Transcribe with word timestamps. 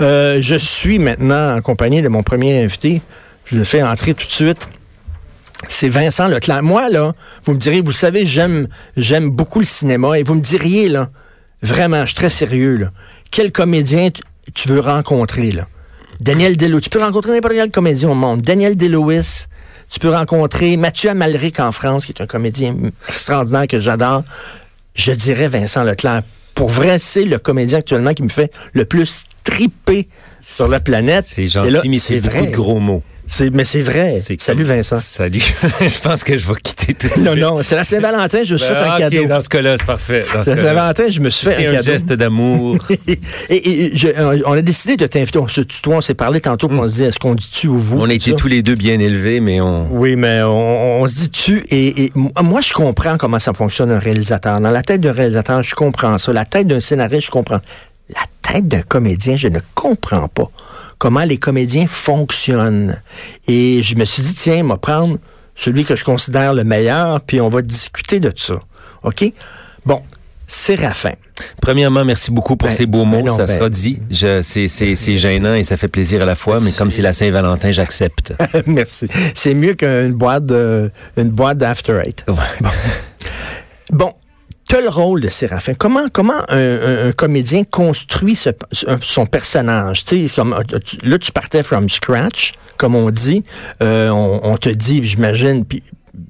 Euh, 0.00 0.38
je 0.40 0.56
suis 0.56 0.98
maintenant 0.98 1.56
en 1.56 1.62
compagnie 1.62 2.02
de 2.02 2.08
mon 2.08 2.22
premier 2.22 2.62
invité. 2.62 3.00
Je 3.44 3.56
le 3.56 3.64
fais 3.64 3.82
entrer 3.82 4.14
tout 4.14 4.26
de 4.26 4.30
suite. 4.30 4.68
C'est 5.68 5.88
Vincent 5.88 6.28
Leclerc. 6.28 6.62
Moi, 6.62 6.90
là, 6.90 7.14
vous 7.44 7.54
me 7.54 7.58
direz, 7.58 7.80
vous 7.80 7.92
savez, 7.92 8.26
j'aime, 8.26 8.68
j'aime 8.96 9.30
beaucoup 9.30 9.58
le 9.58 9.64
cinéma 9.64 10.18
et 10.18 10.22
vous 10.22 10.34
me 10.34 10.40
diriez, 10.40 10.88
là, 10.88 11.08
vraiment, 11.62 12.02
je 12.02 12.06
suis 12.06 12.14
très 12.14 12.30
sérieux, 12.30 12.76
là. 12.76 12.90
Quel 13.30 13.52
comédien 13.52 14.10
tu 14.54 14.68
veux 14.68 14.80
rencontrer, 14.80 15.50
là? 15.50 15.66
Daniel 16.20 16.56
Delouis. 16.56 16.80
Tu 16.80 16.90
peux 16.90 17.02
rencontrer 17.02 17.32
n'importe 17.32 17.54
quel 17.54 17.70
comédien 17.70 18.10
au 18.10 18.14
monde. 18.14 18.40
Daniel 18.42 18.76
Delouis. 18.76 19.46
Tu 19.88 20.00
peux 20.00 20.10
rencontrer 20.10 20.76
Mathieu 20.76 21.10
Amalric 21.10 21.60
en 21.60 21.72
France, 21.72 22.06
qui 22.06 22.12
est 22.12 22.22
un 22.22 22.26
comédien 22.26 22.74
extraordinaire 23.08 23.66
que 23.66 23.78
j'adore. 23.78 24.24
Je 24.94 25.12
dirais 25.12 25.48
Vincent 25.48 25.84
Leclerc. 25.84 26.22
Pour 26.56 26.70
vrai, 26.70 26.98
c'est 26.98 27.24
le 27.24 27.38
comédien 27.38 27.78
actuellement 27.78 28.14
qui 28.14 28.22
me 28.22 28.30
fait 28.30 28.50
le 28.72 28.86
plus 28.86 29.26
triper 29.44 30.08
sur 30.40 30.68
la 30.68 30.80
planète. 30.80 31.26
C'est 31.26 31.46
gentil, 31.46 31.88
mais 31.88 31.98
c'est 31.98 32.18
beaucoup 32.18 32.46
de 32.46 32.50
gros 32.50 32.80
mots 32.80 33.02
mais 33.52 33.64
c'est 33.64 33.80
vrai. 33.80 34.18
Salut 34.38 34.64
Vincent. 34.64 34.96
Salut. 34.96 35.40
je 35.80 36.00
pense 36.00 36.24
que 36.24 36.36
je 36.36 36.46
vais 36.46 36.54
quitter 36.62 36.94
tout 36.94 37.20
Non, 37.20 37.36
non, 37.36 37.62
c'est 37.62 37.74
la 37.74 37.84
Saint-Valentin, 37.84 38.42
je 38.44 38.54
me 38.54 38.58
suis 38.58 38.68
fait 38.68 38.76
un 38.76 38.88
ben, 38.88 38.98
cadeau. 38.98 39.26
Dans 39.26 39.40
ce 39.40 39.48
cas-là, 39.48 39.76
c'est 39.78 39.86
parfait. 39.86 40.24
C'est 40.42 40.54
la 40.54 40.62
Saint-Valentin, 40.62 41.08
je 41.08 41.20
me 41.20 41.30
suis 41.30 41.46
fait 41.46 41.66
un, 41.66 41.72
cadeau. 41.72 41.82
C'est 41.82 41.90
un 41.90 41.92
geste 41.92 42.12
d'amour. 42.12 42.76
et, 43.50 43.92
on 44.46 44.52
a 44.52 44.62
décidé 44.62 44.96
de 44.96 45.06
t'inviter. 45.06 45.38
On 45.38 45.48
se 45.48 45.60
tutoie, 45.60 45.96
on 45.96 46.00
s'est 46.00 46.14
parlé 46.14 46.40
tantôt, 46.40 46.68
mm. 46.68 46.78
on 46.78 46.88
se 46.88 46.94
dit, 46.94 47.04
est-ce 47.04 47.18
qu'on 47.18 47.34
dit 47.34 47.50
tu 47.50 47.68
ou 47.68 47.78
vous? 47.78 48.00
On 48.00 48.08
était 48.08 48.32
tous 48.32 48.48
les 48.48 48.62
deux 48.62 48.74
bien 48.74 48.98
élevés, 49.00 49.40
mais 49.40 49.60
on... 49.60 49.88
Oui, 49.90 50.16
mais 50.16 50.42
on, 50.42 51.06
se 51.06 51.14
dit 51.14 51.30
tu. 51.30 51.66
Et, 51.70 52.10
moi, 52.14 52.60
je 52.60 52.72
comprends 52.72 53.16
comment 53.18 53.38
ça 53.38 53.52
fonctionne 53.52 53.90
un 53.90 53.98
réalisateur. 53.98 54.60
Dans 54.60 54.70
la 54.70 54.82
tête 54.82 55.00
d'un 55.00 55.12
réalisateur, 55.12 55.62
je 55.62 55.74
comprends 55.74 56.18
ça. 56.18 56.32
La 56.32 56.44
tête 56.44 56.66
d'un 56.66 56.80
scénariste, 56.80 57.26
je 57.26 57.30
comprends. 57.30 57.60
Tête 58.56 58.68
d'un 58.68 58.80
comédien, 58.80 59.36
je 59.36 59.48
ne 59.48 59.58
comprends 59.74 60.28
pas 60.28 60.50
comment 60.96 61.24
les 61.24 61.36
comédiens 61.36 61.86
fonctionnent. 61.86 62.98
Et 63.46 63.82
je 63.82 63.96
me 63.96 64.06
suis 64.06 64.22
dit, 64.22 64.32
tiens, 64.32 64.64
on 64.64 64.68
va 64.68 64.78
prendre 64.78 65.18
celui 65.54 65.84
que 65.84 65.94
je 65.94 66.04
considère 66.04 66.54
le 66.54 66.64
meilleur, 66.64 67.20
puis 67.20 67.38
on 67.42 67.50
va 67.50 67.60
discuter 67.60 68.18
de 68.18 68.32
ça. 68.34 68.54
OK? 69.02 69.30
Bon, 69.84 70.00
Séraphin. 70.46 71.12
Premièrement, 71.60 72.06
merci 72.06 72.30
beaucoup 72.30 72.56
pour 72.56 72.70
ben, 72.70 72.74
ces 72.74 72.86
beaux 72.86 73.04
mots. 73.04 73.24
Ben 73.24 73.32
ça 73.32 73.44
ben, 73.44 73.58
sera 73.58 73.68
dit. 73.68 74.00
C'est 74.10 75.16
gênant 75.18 75.52
et 75.52 75.62
ça 75.62 75.76
fait 75.76 75.88
plaisir 75.88 76.22
à 76.22 76.24
la 76.24 76.34
fois, 76.34 76.58
mais 76.60 76.72
comme 76.72 76.90
c'est 76.90 77.02
la 77.02 77.12
Saint-Valentin, 77.12 77.72
j'accepte. 77.72 78.32
merci. 78.66 79.06
C'est 79.34 79.52
mieux 79.52 79.74
qu'une 79.74 80.14
boîte 80.14 80.46
de, 80.46 80.90
une 81.18 81.28
boîte 81.28 81.58
d'After 81.58 82.00
Eight. 82.06 82.24
Ouais. 82.26 82.70
bon, 83.92 84.14
tu 84.68 84.76
le 84.82 84.88
rôle 84.88 85.20
de 85.20 85.28
Séraphin. 85.28 85.74
Comment, 85.74 86.08
comment 86.12 86.42
un, 86.48 87.12
comédien 87.12 87.62
construit 87.64 88.36
son 89.00 89.26
personnage? 89.26 90.04
euh, 90.12 90.78
là, 91.02 91.18
tu 91.18 91.32
partais 91.32 91.62
from 91.62 91.88
scratch, 91.88 92.54
comme 92.76 92.94
on 92.94 93.10
dit. 93.10 93.42
Euh, 93.82 94.08
on, 94.10 94.56
te 94.56 94.68
dit, 94.68 95.02
j'imagine, 95.04 95.64
puis 95.64 95.82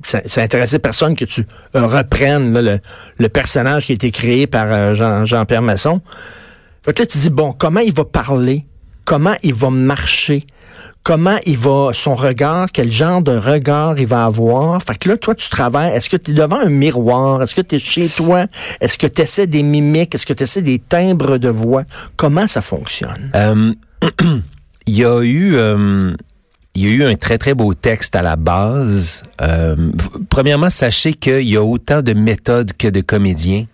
ça, 0.02 0.20
ça 0.26 0.42
intéressait 0.42 0.78
personne 0.78 1.16
que 1.16 1.24
tu 1.24 1.46
euh, 1.74 1.86
reprennes 1.86 2.80
le, 3.18 3.28
personnage 3.28 3.86
qui 3.86 3.92
a 3.92 3.94
été 3.94 4.10
créé 4.10 4.46
par 4.46 4.94
Jean, 4.94 5.24
Jean-Pierre 5.24 5.62
Masson. 5.62 6.00
Fait 6.84 6.92
que 6.92 7.02
là, 7.02 7.06
tu 7.06 7.18
dis, 7.18 7.30
bon, 7.30 7.52
comment 7.52 7.80
il 7.80 7.92
va 7.92 8.04
parler? 8.04 8.66
Comment 9.04 9.34
il 9.42 9.54
va 9.54 9.70
marcher? 9.70 10.44
Comment 11.06 11.38
il 11.46 11.56
va, 11.56 11.90
son 11.92 12.16
regard, 12.16 12.66
quel 12.72 12.90
genre 12.90 13.22
de 13.22 13.30
regard 13.30 13.96
il 13.96 14.08
va 14.08 14.24
avoir. 14.24 14.82
Fait 14.82 14.98
que 14.98 15.08
là, 15.08 15.16
toi, 15.16 15.36
tu 15.36 15.48
travailles. 15.48 15.92
Est-ce 15.94 16.10
que 16.10 16.16
tu 16.16 16.32
es 16.32 16.34
devant 16.34 16.58
un 16.58 16.68
miroir? 16.68 17.40
Est-ce 17.44 17.54
que 17.54 17.60
tu 17.60 17.76
es 17.76 17.78
chez 17.78 18.08
toi? 18.08 18.46
Est-ce 18.80 18.98
que 18.98 19.06
tu 19.06 19.22
essaies 19.22 19.46
des 19.46 19.62
mimiques? 19.62 20.16
Est-ce 20.16 20.26
que 20.26 20.32
tu 20.32 20.42
essaies 20.42 20.62
des 20.62 20.80
timbres 20.80 21.38
de 21.38 21.48
voix? 21.48 21.84
Comment 22.16 22.48
ça 22.48 22.60
fonctionne? 22.60 23.30
Euh, 23.36 23.72
il 24.88 24.98
y 24.98 25.04
a 25.04 25.22
eu... 25.22 25.54
Euh, 25.54 26.12
il 26.74 26.82
y 26.82 26.88
a 26.88 26.90
eu 26.90 27.04
un 27.04 27.14
très, 27.14 27.38
très 27.38 27.54
beau 27.54 27.72
texte 27.72 28.16
à 28.16 28.22
la 28.22 28.34
base. 28.34 29.22
Euh, 29.40 29.76
premièrement, 30.28 30.70
sachez 30.70 31.14
qu'il 31.14 31.48
y 31.48 31.56
a 31.56 31.62
autant 31.62 32.02
de 32.02 32.14
méthodes 32.14 32.72
que 32.76 32.88
de 32.88 33.00
comédiens. 33.00 33.64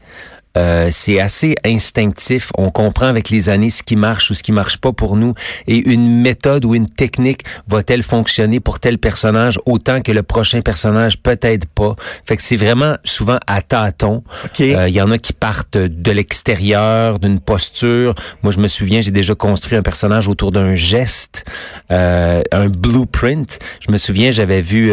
Euh, 0.57 0.89
c'est 0.91 1.21
assez 1.21 1.55
instinctif. 1.65 2.51
On 2.59 2.71
comprend 2.71 3.07
avec 3.07 3.31
les 3.31 3.49
années 3.49 3.71
ce 3.71 3.83
qui 3.83 3.97
marche 3.97 4.31
ou 4.31 4.35
ce 4.35 4.43
qui 4.43 4.53
marche 4.53 4.79
pas 4.79 4.93
pour 4.93 5.17
nous. 5.17 5.35
Et 5.67 5.77
une 5.77 6.21
méthode 6.21 6.65
ou 6.65 6.75
une 6.75 6.89
technique 6.89 7.45
va-t-elle 7.69 8.03
fonctionner 8.03 8.61
pour 8.61 8.81
tel 8.81 8.99
personnage 8.99 9.59
autant 9.67 10.03
que 10.03 10.13
le 10.13 10.23
prochain 10.23 10.61
personnage? 10.61 11.19
Peut-être 11.19 11.67
pas. 11.67 11.95
Fait 12.27 12.37
que 12.37 12.43
c'est 12.43 12.57
vraiment 12.57 12.97
souvent 13.05 13.39
à 13.47 13.63
tâtons. 13.63 14.23
Euh, 14.61 14.89
il 14.89 14.95
y 14.95 15.01
en 15.01 15.11
a 15.11 15.19
qui 15.19 15.33
partent 15.33 15.79
de 15.79 16.11
l'extérieur, 16.11 17.19
d'une 17.19 17.41
posture. 17.41 18.15
Moi, 18.43 18.53
je 18.53 18.59
me 18.59 18.69
souviens, 18.69 19.01
j'ai 19.01 19.11
déjà 19.11 19.35
construit 19.35 19.79
un 19.79 19.83
personnage 19.83 20.29
autour 20.29 20.53
d'un 20.53 20.75
geste, 20.75 21.45
euh, 21.91 22.43
un 22.53 22.69
blueprint. 22.69 23.59
Je 23.81 23.93
me 23.93 23.97
souviens, 23.97 24.31
j'avais 24.31 24.61
vu 24.61 24.93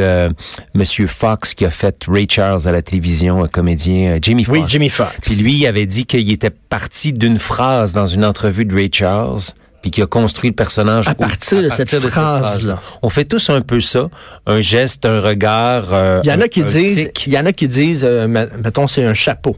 Monsieur 0.74 1.08
Fox 1.08 1.54
qui 1.54 1.66
a 1.66 1.72
fait 1.72 1.96
Ray 2.08 2.28
Charles 2.30 2.68
à 2.68 2.72
la 2.72 2.82
télévision, 2.82 3.44
un 3.44 3.48
comédien, 3.48 4.18
Jimmy 4.22 4.44
Fox. 4.44 4.60
Oui, 4.60 4.66
Jimmy 4.68 4.90
Fox 4.90 5.30
lui 5.40 5.49
avait 5.66 5.86
dit 5.86 6.06
qu'il 6.06 6.32
était 6.32 6.50
parti 6.50 7.14
d'une 7.14 7.40
phrase 7.40 7.94
dans 7.94 8.08
une 8.08 8.26
entrevue 8.26 8.66
de 8.66 8.76
Ray 8.76 8.90
Charles 8.92 9.42
puis 9.82 9.92
qui 9.92 10.02
a 10.02 10.08
construit 10.08 10.50
le 10.50 10.56
personnage 10.56 11.08
à 11.08 11.16
partir, 11.16 11.64
de, 11.64 11.70
cette 11.70 11.90
phrase-là. 12.00 12.82
On 13.02 13.10
fait 13.10 13.24
tous 13.24 13.50
un 13.50 13.62
peu 13.62 13.80
ça, 13.80 14.10
un 14.46 14.60
geste, 14.60 15.06
un 15.06 15.22
regard. 15.22 15.94
Euh, 15.94 16.20
il 16.24 16.30
y 16.30 16.34
en 16.34 16.42
a 16.42 16.48
qui 16.48 16.64
disent, 16.64 17.12
il 17.26 17.34
y 17.34 17.40
en 17.40 17.46
a 17.46 17.54
qui 17.54 17.68
disent, 17.68 18.04
euh, 18.04 18.28
mettons, 18.28 18.88
c'est 18.88 19.06
un 19.06 19.14
chapeau. 19.14 19.56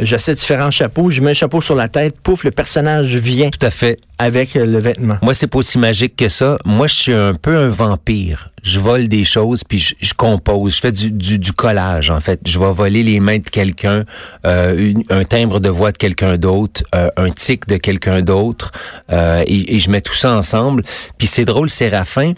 J'essaie 0.00 0.34
différents 0.34 0.70
chapeaux, 0.70 1.10
je 1.10 1.20
mets 1.20 1.30
un 1.30 1.34
chapeau 1.34 1.60
sur 1.60 1.74
la 1.74 1.88
tête, 1.88 2.18
pouf, 2.22 2.44
le 2.44 2.50
personnage 2.50 3.14
vient. 3.16 3.50
Tout 3.50 3.66
à 3.66 3.70
fait. 3.70 3.98
Avec 4.18 4.56
euh, 4.56 4.64
le 4.64 4.78
vêtement. 4.78 5.18
Moi, 5.22 5.34
c'est 5.34 5.46
pas 5.46 5.58
aussi 5.58 5.78
magique 5.78 6.16
que 6.16 6.28
ça. 6.28 6.56
Moi, 6.64 6.86
je 6.86 6.94
suis 6.94 7.14
un 7.14 7.34
peu 7.34 7.56
un 7.56 7.68
vampire. 7.68 8.50
Je 8.62 8.78
vole 8.78 9.08
des 9.08 9.24
choses, 9.24 9.62
puis 9.64 9.78
je, 9.78 10.14
compose. 10.14 10.76
Je 10.76 10.80
fais 10.80 10.92
du, 10.92 11.10
du, 11.10 11.52
collage, 11.52 12.10
en 12.10 12.20
fait. 12.20 12.40
Je 12.46 12.58
vais 12.58 12.72
voler 12.72 13.02
les 13.02 13.20
mains 13.20 13.38
de 13.38 13.48
quelqu'un, 13.48 14.04
euh, 14.46 14.92
un 15.08 15.24
timbre 15.24 15.60
de 15.60 15.68
voix 15.68 15.92
de 15.92 15.98
quelqu'un 15.98 16.36
d'autre, 16.36 16.82
euh, 16.94 17.10
un 17.16 17.30
tic 17.30 17.66
de 17.66 17.76
quelqu'un 17.76 18.20
d'autre, 18.20 18.72
et, 19.10 19.74
et, 19.74 19.78
je 19.78 19.90
mets 19.90 20.02
tout 20.02 20.14
ça 20.14 20.34
ensemble. 20.34 20.82
Puis 21.18 21.26
c'est 21.26 21.44
drôle, 21.44 21.70
Séraphin, 21.70 22.34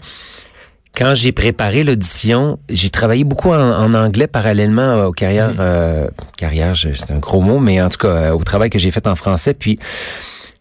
quand 0.95 1.15
j'ai 1.15 1.31
préparé 1.31 1.83
l'audition, 1.83 2.59
j'ai 2.69 2.89
travaillé 2.89 3.23
beaucoup 3.23 3.49
en, 3.49 3.93
anglais 3.93 4.27
parallèlement 4.27 5.05
aux 5.05 5.11
carrières, 5.11 5.53
euh, 5.59 6.07
carrière, 6.37 6.75
c'est 6.75 7.11
un 7.11 7.17
gros 7.17 7.41
mot, 7.41 7.59
mais 7.59 7.81
en 7.81 7.89
tout 7.89 7.97
cas 7.97 8.07
euh, 8.07 8.31
au 8.31 8.43
travail 8.43 8.69
que 8.69 8.79
j'ai 8.79 8.91
fait 8.91 9.07
en 9.07 9.15
français. 9.15 9.55
Puis 9.55 9.79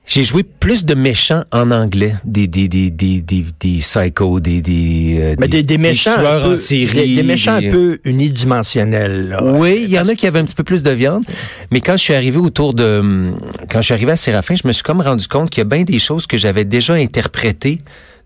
j'ai 0.06 0.24
joué 0.24 0.42
plus 0.42 0.84
de 0.84 0.94
méchants 0.94 1.44
en 1.52 1.70
anglais, 1.70 2.14
des 2.24 2.46
des 2.46 2.66
des 2.66 2.90
des 2.90 3.20
des, 3.20 3.44
des 3.60 3.78
psychos, 3.78 4.40
des 4.40 4.62
des, 4.62 5.18
euh, 5.20 5.34
Mais 5.38 5.48
des, 5.48 5.62
des, 5.62 5.78
méchants 5.78 6.12
un 6.16 6.40
peu, 6.40 6.56
des, 6.56 7.22
méchants 7.22 7.56
un 7.56 7.70
peu 7.70 7.98
unidimensionnels. 8.04 9.38
Oui, 9.42 9.82
il 9.84 9.90
y 9.90 9.98
en 9.98 10.08
a 10.08 10.14
qui 10.14 10.26
avaient 10.26 10.40
un 10.40 10.44
petit 10.44 10.54
peu 10.54 10.64
plus 10.64 10.82
de 10.82 10.90
viande, 10.90 11.24
mais 11.70 11.80
quand 11.80 11.92
je 11.92 12.02
suis 12.02 12.14
arrivé 12.14 12.38
autour 12.38 12.72
de 12.72 13.34
quand 13.70 13.80
je 13.80 13.84
suis 13.84 13.94
arrivé 13.94 14.12
à 14.12 14.16
Séraphin, 14.16 14.54
je 14.54 14.66
me 14.66 14.72
suis 14.72 14.82
comme 14.82 15.02
rendu 15.02 15.28
compte 15.28 15.50
qu'il 15.50 15.60
y 15.60 15.66
a 15.66 15.68
bien 15.68 15.84
des 15.84 15.98
choses 15.98 16.26
que 16.26 16.38
j'avais 16.38 16.64
déjà 16.64 16.94
interprétées 16.94 17.80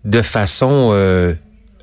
de 0.05 0.21
façon 0.21 0.89
euh, 0.93 1.33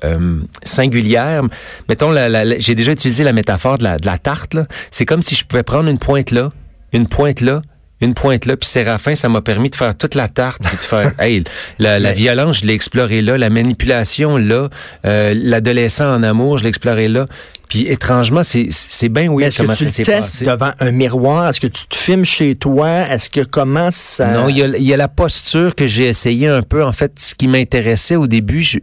euh, 0.03 0.39
singulière. 0.63 1.43
Mettons, 1.89 2.11
la, 2.11 2.59
j'ai 2.59 2.75
déjà 2.75 2.91
utilisé 2.91 3.23
la 3.23 3.33
métaphore 3.33 3.77
de 3.77 3.83
la, 3.83 3.97
de 3.97 4.05
la 4.05 4.17
tarte. 4.17 4.55
C'est 4.91 5.05
comme 5.05 5.21
si 5.21 5.35
je 5.35 5.45
pouvais 5.45 5.63
prendre 5.63 5.89
une 5.89 5.99
pointe 5.99 6.31
là, 6.31 6.51
une 6.93 7.07
pointe 7.07 7.41
là, 7.41 7.61
une 8.01 8.13
pointe 8.13 8.45
là, 8.45 8.57
puis 8.57 8.67
Séraphin, 8.67 9.15
ça 9.15 9.29
m'a 9.29 9.41
permis 9.41 9.69
de 9.69 9.75
faire 9.75 9.95
toute 9.97 10.15
la 10.15 10.27
tarte, 10.27 10.61
puis 10.61 10.75
de 10.75 10.81
faire, 10.81 11.13
hey, 11.19 11.43
la, 11.79 11.99
la 11.99 12.11
violence, 12.11 12.59
je 12.59 12.65
l'ai 12.65 12.73
exploré 12.73 13.21
là, 13.21 13.37
la 13.37 13.49
manipulation 13.49 14.37
là, 14.37 14.69
euh, 15.05 15.33
l'adolescent 15.35 16.15
en 16.15 16.23
amour, 16.23 16.57
je 16.57 16.63
l'ai 16.63 16.69
exploré 16.69 17.07
là. 17.07 17.25
Puis 17.69 17.87
étrangement, 17.87 18.43
c'est 18.43 18.67
c'est 18.69 19.09
bien 19.09 19.27
oui. 19.27 19.43
Est-ce 19.43 19.63
que 19.63 19.75
tu 19.75 19.85
le 19.85 19.91
testes 19.91 20.43
devant 20.43 20.71
un 20.79 20.91
miroir? 20.91 21.49
Est-ce 21.49 21.59
que 21.59 21.67
tu 21.67 21.87
te 21.87 21.95
filmes 21.95 22.23
chez 22.23 22.53
toi? 22.53 23.07
Est-ce 23.09 23.29
que 23.29 23.41
comment 23.41 23.89
ça 23.91 24.27
Non, 24.27 24.49
il 24.49 24.57
y 24.59 24.61
a, 24.61 24.67
il 24.67 24.83
y 24.83 24.93
a 24.93 24.97
la 24.97 25.07
posture 25.07 25.73
que 25.73 25.87
j'ai 25.87 26.05
essayé 26.05 26.47
un 26.47 26.61
peu. 26.61 26.83
En 26.83 26.91
fait, 26.91 27.19
ce 27.19 27.33
qui 27.33 27.47
m'intéressait 27.47 28.17
au 28.17 28.27
début, 28.27 28.61
je, 28.61 28.77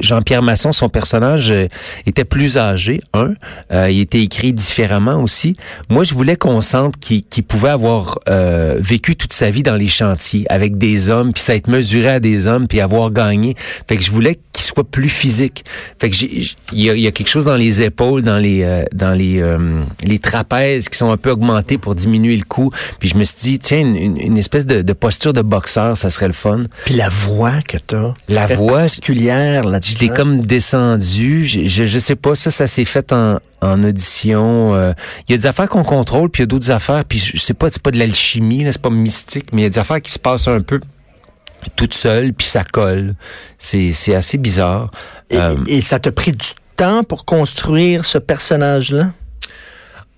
Jean-Pierre 0.00 0.42
Masson, 0.42 0.72
son 0.72 0.88
personnage 0.88 1.50
euh, 1.50 1.66
était 2.06 2.24
plus 2.24 2.56
âgé, 2.56 3.00
un. 3.14 3.34
Euh, 3.72 3.90
il 3.90 4.00
était 4.00 4.20
écrit 4.20 4.52
différemment 4.52 5.22
aussi. 5.22 5.54
Moi, 5.88 6.04
je 6.04 6.14
voulais 6.14 6.36
qu'on 6.36 6.60
sente 6.60 6.96
qu'il 6.98 7.44
pouvait 7.44 7.70
avoir 7.70 8.18
euh, 8.28 8.76
vécu 8.78 9.16
toute 9.16 9.32
sa 9.32 9.50
vie 9.50 9.62
dans 9.62 9.76
les 9.76 9.88
chantiers 9.88 10.46
avec 10.48 10.78
des 10.78 11.10
hommes, 11.10 11.32
puis 11.32 11.42
ça 11.42 11.54
être 11.54 11.68
mesuré 11.68 12.08
à 12.08 12.20
des 12.20 12.46
hommes, 12.46 12.66
puis 12.66 12.80
avoir 12.80 13.10
gagné. 13.10 13.54
Fait 13.88 13.96
que 13.96 14.02
je 14.02 14.10
voulais 14.10 14.38
qu'il 14.52 14.64
soit 14.64 14.84
plus 14.84 15.08
physique. 15.08 15.64
Fait 16.00 16.10
que 16.10 16.16
il 16.24 16.54
y 16.72 16.90
a, 16.90 16.94
y 16.94 17.06
a, 17.06 17.12
quelque 17.12 17.28
chose 17.28 17.44
dans 17.44 17.56
les 17.56 17.82
épaules, 17.82 18.22
dans 18.22 18.38
les 18.38 18.84
dans 18.92 19.12
les 19.12 19.42
les 20.02 20.18
trapèzes 20.18 20.88
qui 20.88 20.98
sont 20.98 21.10
un 21.10 21.16
peu 21.16 21.30
augmentés 21.30 21.78
pour 21.78 21.94
diminuer 21.94 22.36
le 22.36 22.44
cou. 22.44 22.70
Puis 22.98 23.08
je 23.08 23.16
me 23.16 23.24
suis 23.24 23.38
dit, 23.38 23.58
tiens, 23.58 23.80
une, 23.80 24.20
une 24.20 24.38
espèce 24.38 24.66
de, 24.66 24.82
de, 24.82 24.92
posture 24.92 25.32
de 25.32 25.42
boxeur, 25.42 25.96
ça 25.96 26.10
serait 26.10 26.26
le 26.26 26.32
fun. 26.32 26.60
Puis 26.84 26.94
la 26.94 27.08
voix 27.08 27.60
que 27.66 27.78
t'as, 27.78 28.12
la 28.28 28.46
voix 28.46 28.88
particulière 28.88 29.67
je 29.82 29.98
l'ai 29.98 30.08
comme 30.08 30.40
descendu. 30.40 31.46
Je, 31.46 31.84
je, 31.84 31.98
sais 31.98 32.16
pas, 32.16 32.34
ça, 32.34 32.50
ça 32.50 32.66
s'est 32.66 32.84
fait 32.84 33.12
en, 33.12 33.38
en 33.60 33.84
audition. 33.84 34.74
Euh, 34.74 34.92
il 35.28 35.32
y 35.32 35.34
a 35.34 35.38
des 35.38 35.46
affaires 35.46 35.68
qu'on 35.68 35.84
contrôle, 35.84 36.30
puis 36.30 36.40
il 36.40 36.44
y 36.44 36.44
a 36.44 36.46
d'autres 36.46 36.70
affaires, 36.70 37.04
puis 37.04 37.18
je 37.18 37.38
sais 37.38 37.54
pas, 37.54 37.70
c'est 37.70 37.82
pas 37.82 37.90
de 37.90 37.98
l'alchimie, 37.98 38.66
c'est 38.70 38.80
pas 38.80 38.90
mystique, 38.90 39.52
mais 39.52 39.62
il 39.62 39.64
y 39.64 39.66
a 39.66 39.70
des 39.70 39.78
affaires 39.78 40.00
qui 40.00 40.12
se 40.12 40.18
passent 40.18 40.48
un 40.48 40.60
peu 40.60 40.80
toute 41.76 41.94
seule, 41.94 42.32
puis 42.32 42.46
ça 42.46 42.64
colle. 42.64 43.14
C'est 43.58 43.92
c'est 43.92 44.14
assez 44.14 44.38
bizarre. 44.38 44.90
Et, 45.30 45.36
Euh, 45.36 45.54
et 45.66 45.80
ça 45.80 45.98
t'a 45.98 46.12
pris 46.12 46.32
du 46.32 46.46
temps 46.76 47.02
pour 47.02 47.24
construire 47.24 48.04
ce 48.04 48.18
personnage-là? 48.18 49.12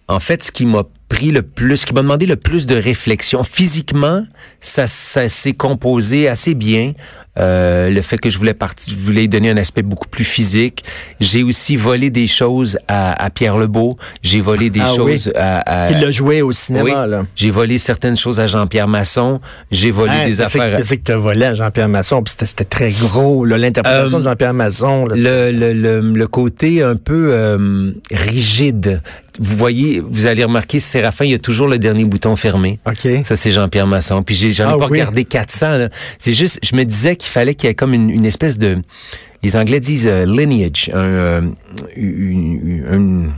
En 0.08 0.20
fait, 0.20 0.42
ce 0.42 0.50
qui 0.52 0.66
m'a 0.66 0.82
pris 1.08 1.30
le 1.30 1.42
plus, 1.42 1.78
ce 1.78 1.86
qui 1.86 1.94
m'a 1.94 2.02
demandé 2.02 2.26
le 2.26 2.36
plus 2.36 2.66
de 2.66 2.74
réflexion, 2.74 3.44
physiquement, 3.44 4.24
ça, 4.60 4.86
ça 4.86 5.28
s'est 5.28 5.52
composé 5.52 6.28
assez 6.28 6.54
bien. 6.54 6.92
Euh, 7.38 7.90
le 7.90 8.02
fait 8.02 8.18
que 8.18 8.28
je 8.28 8.36
voulais 8.38 8.54
partir, 8.54 8.92
je 8.98 9.06
voulais 9.06 9.28
donner 9.28 9.50
un 9.50 9.56
aspect 9.56 9.82
beaucoup 9.82 10.08
plus 10.08 10.24
physique. 10.24 10.82
J'ai 11.20 11.44
aussi 11.44 11.76
volé 11.76 12.10
des 12.10 12.26
choses 12.26 12.76
à, 12.88 13.12
à 13.24 13.30
Pierre 13.30 13.56
Lebeau. 13.56 13.96
J'ai 14.20 14.40
volé 14.40 14.68
des 14.68 14.80
Ah 14.82 14.88
choses 14.94 15.28
oui. 15.28 15.32
à, 15.40 15.84
à- 15.84 15.88
Qui 15.88 15.94
l'a 15.94 16.10
joué 16.10 16.42
au 16.42 16.52
cinéma, 16.52 17.04
oui. 17.04 17.10
là. 17.10 17.22
J'ai 17.36 17.50
volé 17.52 17.78
certaines 17.78 18.16
choses 18.16 18.40
à 18.40 18.46
Jean-Pierre 18.48 18.88
Masson. 18.88 19.40
J'ai 19.70 19.92
volé 19.92 20.12
Hein, 20.12 20.26
des 20.26 20.40
affaires. 20.40 20.76
Qu'est-ce 20.76 20.96
que 20.96 21.12
tu 21.12 21.18
volé 21.18 21.44
à 21.46 21.54
Jean-Pierre 21.54 21.88
Masson? 21.88 22.20
Puis 22.22 22.32
C'était 22.32 22.46
c'était 22.46 22.64
très 22.64 22.90
gros, 22.90 23.44
là, 23.44 23.56
l'interprétation 23.58 24.16
Euh, 24.18 24.20
de 24.20 24.24
Jean-Pierre 24.24 24.54
Masson. 24.54 25.06
là. 25.06 25.14
le, 25.16 25.52
le, 25.52 25.72
le, 25.72 26.00
le 26.12 26.26
côté 26.26 26.82
un 26.82 26.96
peu 26.96 27.30
euh, 27.32 27.92
rigide. 28.10 29.00
Vous 29.42 29.56
voyez, 29.56 30.00
vous 30.00 30.26
allez 30.26 30.44
remarquer, 30.44 30.78
Séraphin, 30.80 31.24
il 31.24 31.30
y 31.30 31.34
a 31.34 31.38
toujours 31.38 31.66
le 31.66 31.78
dernier 31.78 32.04
bouton 32.04 32.36
fermé. 32.36 32.78
OK. 32.86 33.08
Ça, 33.24 33.36
c'est 33.36 33.50
Jean-Pierre 33.52 33.86
Masson. 33.86 34.22
Puis 34.22 34.34
j'ai- 34.34 34.52
j'en 34.52 34.68
ai 34.70 34.72
Ah 34.74 34.78
pas 34.78 34.84
oui. 34.88 34.98
regardé 35.00 35.24
400. 35.24 35.78
là. 35.78 35.88
C'est 36.18 36.34
juste, 36.34 36.60
je 36.62 36.76
me 36.76 36.84
disais 36.84 37.16
qu'il 37.16 37.30
fallait 37.30 37.54
qu'il 37.54 37.68
y 37.68 37.70
ait 37.70 37.74
comme 37.74 37.94
une, 37.94 38.10
une 38.10 38.26
espèce 38.26 38.58
de... 38.58 38.76
Les 39.42 39.56
Anglais 39.56 39.80
disent 39.80 40.06
euh, 40.06 40.26
lineage, 40.26 40.90
un, 40.92 40.98
euh, 40.98 41.40
une, 41.96 42.12
une, 42.12 42.84
une 42.92 43.30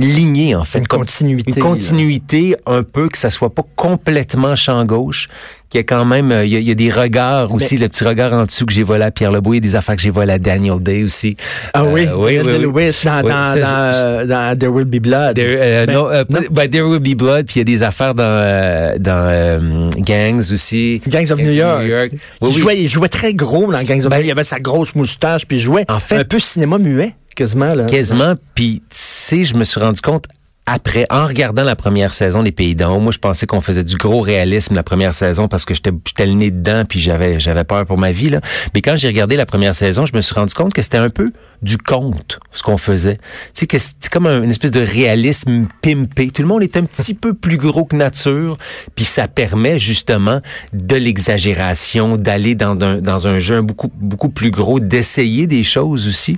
lignée, 0.00 0.54
en 0.54 0.64
fait. 0.64 0.78
Une 0.78 0.86
continuité. 0.86 1.52
Une 1.54 1.62
continuité, 1.62 2.56
un 2.66 2.82
peu, 2.82 3.08
que 3.08 3.18
ça 3.18 3.30
soit 3.30 3.54
pas 3.54 3.64
complètement 3.76 4.56
champ 4.56 4.84
gauche, 4.84 5.28
qu'il 5.68 5.78
y 5.78 5.80
a 5.80 5.84
quand 5.84 6.04
même, 6.04 6.30
euh, 6.32 6.44
il 6.44 6.52
y, 6.52 6.56
a, 6.56 6.58
il 6.58 6.68
y 6.68 6.70
a 6.70 6.74
des 6.74 6.90
regards 6.90 7.52
aussi, 7.52 7.78
le 7.78 7.88
petit 7.88 8.04
regard 8.04 8.32
en 8.32 8.44
dessous 8.44 8.66
que 8.66 8.72
j'ai 8.72 8.82
volé 8.82 9.04
à 9.04 9.10
Pierre 9.10 9.30
Lebeau, 9.30 9.52
il 9.54 9.56
y 9.56 9.58
a 9.58 9.60
des 9.60 9.76
affaires 9.76 9.96
que 9.96 10.02
j'ai 10.02 10.10
volées 10.10 10.32
à 10.34 10.38
Daniel 10.38 10.78
Day 10.82 11.02
aussi. 11.02 11.34
Ah 11.72 11.84
oui, 11.84 12.06
Euh, 12.06 12.14
oui, 12.16 12.38
oui, 12.38 12.38
oui. 12.40 12.52
Day-Lewis 12.52 13.00
dans, 13.04 13.22
Oui, 13.22 13.30
dans, 13.30 13.52
ça, 13.52 13.58
dans, 13.60 14.20
je- 14.20 14.26
dans 14.26 14.58
There 14.58 14.70
Will 14.72 14.84
Be 14.84 15.00
Blood. 15.00 15.34
There, 15.36 15.56
euh, 15.58 15.86
Ben, 15.86 15.94
non, 15.94 16.08
euh, 16.10 16.24
non. 16.28 16.40
ben, 16.50 16.68
There 16.70 16.82
Will 16.86 17.00
Be 17.00 17.16
Blood, 17.16 17.46
puis 17.46 17.54
il 17.56 17.58
y 17.58 17.62
a 17.62 17.64
des 17.64 17.82
affaires 17.82 18.14
dans, 18.14 18.22
euh, 18.24 18.98
dans 18.98 19.26
euh, 19.30 19.88
Gangs 19.98 20.52
aussi. 20.52 21.00
Gangs 21.08 21.30
of 21.30 21.38
New 21.40 21.52
York. 21.52 21.80
Oui, 21.82 22.18
il, 22.42 22.48
oui. 22.48 22.52
Jouait, 22.54 22.78
il 22.78 22.88
jouait 22.88 23.08
très 23.08 23.32
gros 23.32 23.72
dans 23.72 23.82
Gangs 23.82 24.04
of 24.04 24.08
Ben, 24.10 24.18
New 24.20 24.24
York. 24.24 24.24
Il 24.26 24.30
avait 24.32 24.44
sa 24.44 24.58
grosse 24.60 24.94
moustache, 24.94 25.46
puis 25.46 25.56
il 25.56 25.60
jouait 25.60 25.84
En 25.88 26.00
fait- 26.00 26.16
un 26.16 26.24
peu 26.24 26.38
cinéma 26.38 26.76
muet, 26.78 27.14
quasiment. 27.34 27.74
Là. 27.74 27.84
Quasiment. 27.86 28.34
Puis, 28.54 28.80
tu 28.90 28.96
sais, 28.96 29.44
je 29.44 29.54
me 29.54 29.64
suis 29.64 29.80
rendu 29.80 30.00
compte 30.00 30.24
après, 30.64 31.06
en 31.10 31.26
regardant 31.26 31.64
la 31.64 31.74
première 31.74 32.14
saison 32.14 32.44
des 32.44 32.52
Pays 32.52 32.76
d'en 32.76 32.94
haut, 32.94 33.00
moi, 33.00 33.10
je 33.10 33.18
pensais 33.18 33.46
qu'on 33.46 33.60
faisait 33.60 33.82
du 33.82 33.96
gros 33.96 34.20
réalisme 34.20 34.76
la 34.76 34.84
première 34.84 35.12
saison 35.12 35.48
parce 35.48 35.64
que 35.64 35.74
j'étais 35.74 35.90
le 36.24 36.34
nez 36.34 36.52
dedans 36.52 36.84
puis 36.88 37.00
j'avais 37.00 37.40
j'avais 37.40 37.64
peur 37.64 37.84
pour 37.84 37.98
ma 37.98 38.12
vie. 38.12 38.28
Là. 38.30 38.40
Mais 38.72 38.80
quand 38.80 38.94
j'ai 38.96 39.08
regardé 39.08 39.34
la 39.34 39.44
première 39.44 39.74
saison, 39.74 40.06
je 40.06 40.14
me 40.14 40.20
suis 40.20 40.36
rendu 40.36 40.54
compte 40.54 40.72
que 40.72 40.80
c'était 40.80 40.98
un 40.98 41.10
peu 41.10 41.32
du 41.62 41.78
conte, 41.78 42.38
ce 42.52 42.62
qu'on 42.62 42.76
faisait. 42.76 43.16
Tu 43.16 43.22
sais, 43.54 43.66
que 43.66 43.76
c'était 43.76 44.08
comme 44.08 44.28
un- 44.28 44.44
une 44.44 44.52
espèce 44.52 44.70
de 44.70 44.80
réalisme 44.80 45.66
pimpé. 45.82 46.30
Tout 46.30 46.42
le 46.42 46.48
monde 46.48 46.62
est 46.62 46.76
un 46.76 46.84
petit 46.84 47.14
peu 47.14 47.34
plus 47.34 47.56
gros 47.56 47.84
que 47.84 47.96
nature, 47.96 48.56
puis 48.94 49.04
ça 49.04 49.26
permet 49.26 49.80
justement 49.80 50.40
de 50.72 50.94
l'exagération, 50.94 52.16
d'aller 52.16 52.54
dans 52.54 52.80
un, 52.82 52.98
dans 52.98 53.26
un 53.26 53.40
jeu 53.40 53.62
beaucoup, 53.62 53.90
beaucoup 53.96 54.28
plus 54.28 54.52
gros, 54.52 54.78
d'essayer 54.78 55.48
des 55.48 55.64
choses 55.64 56.06
aussi. 56.06 56.36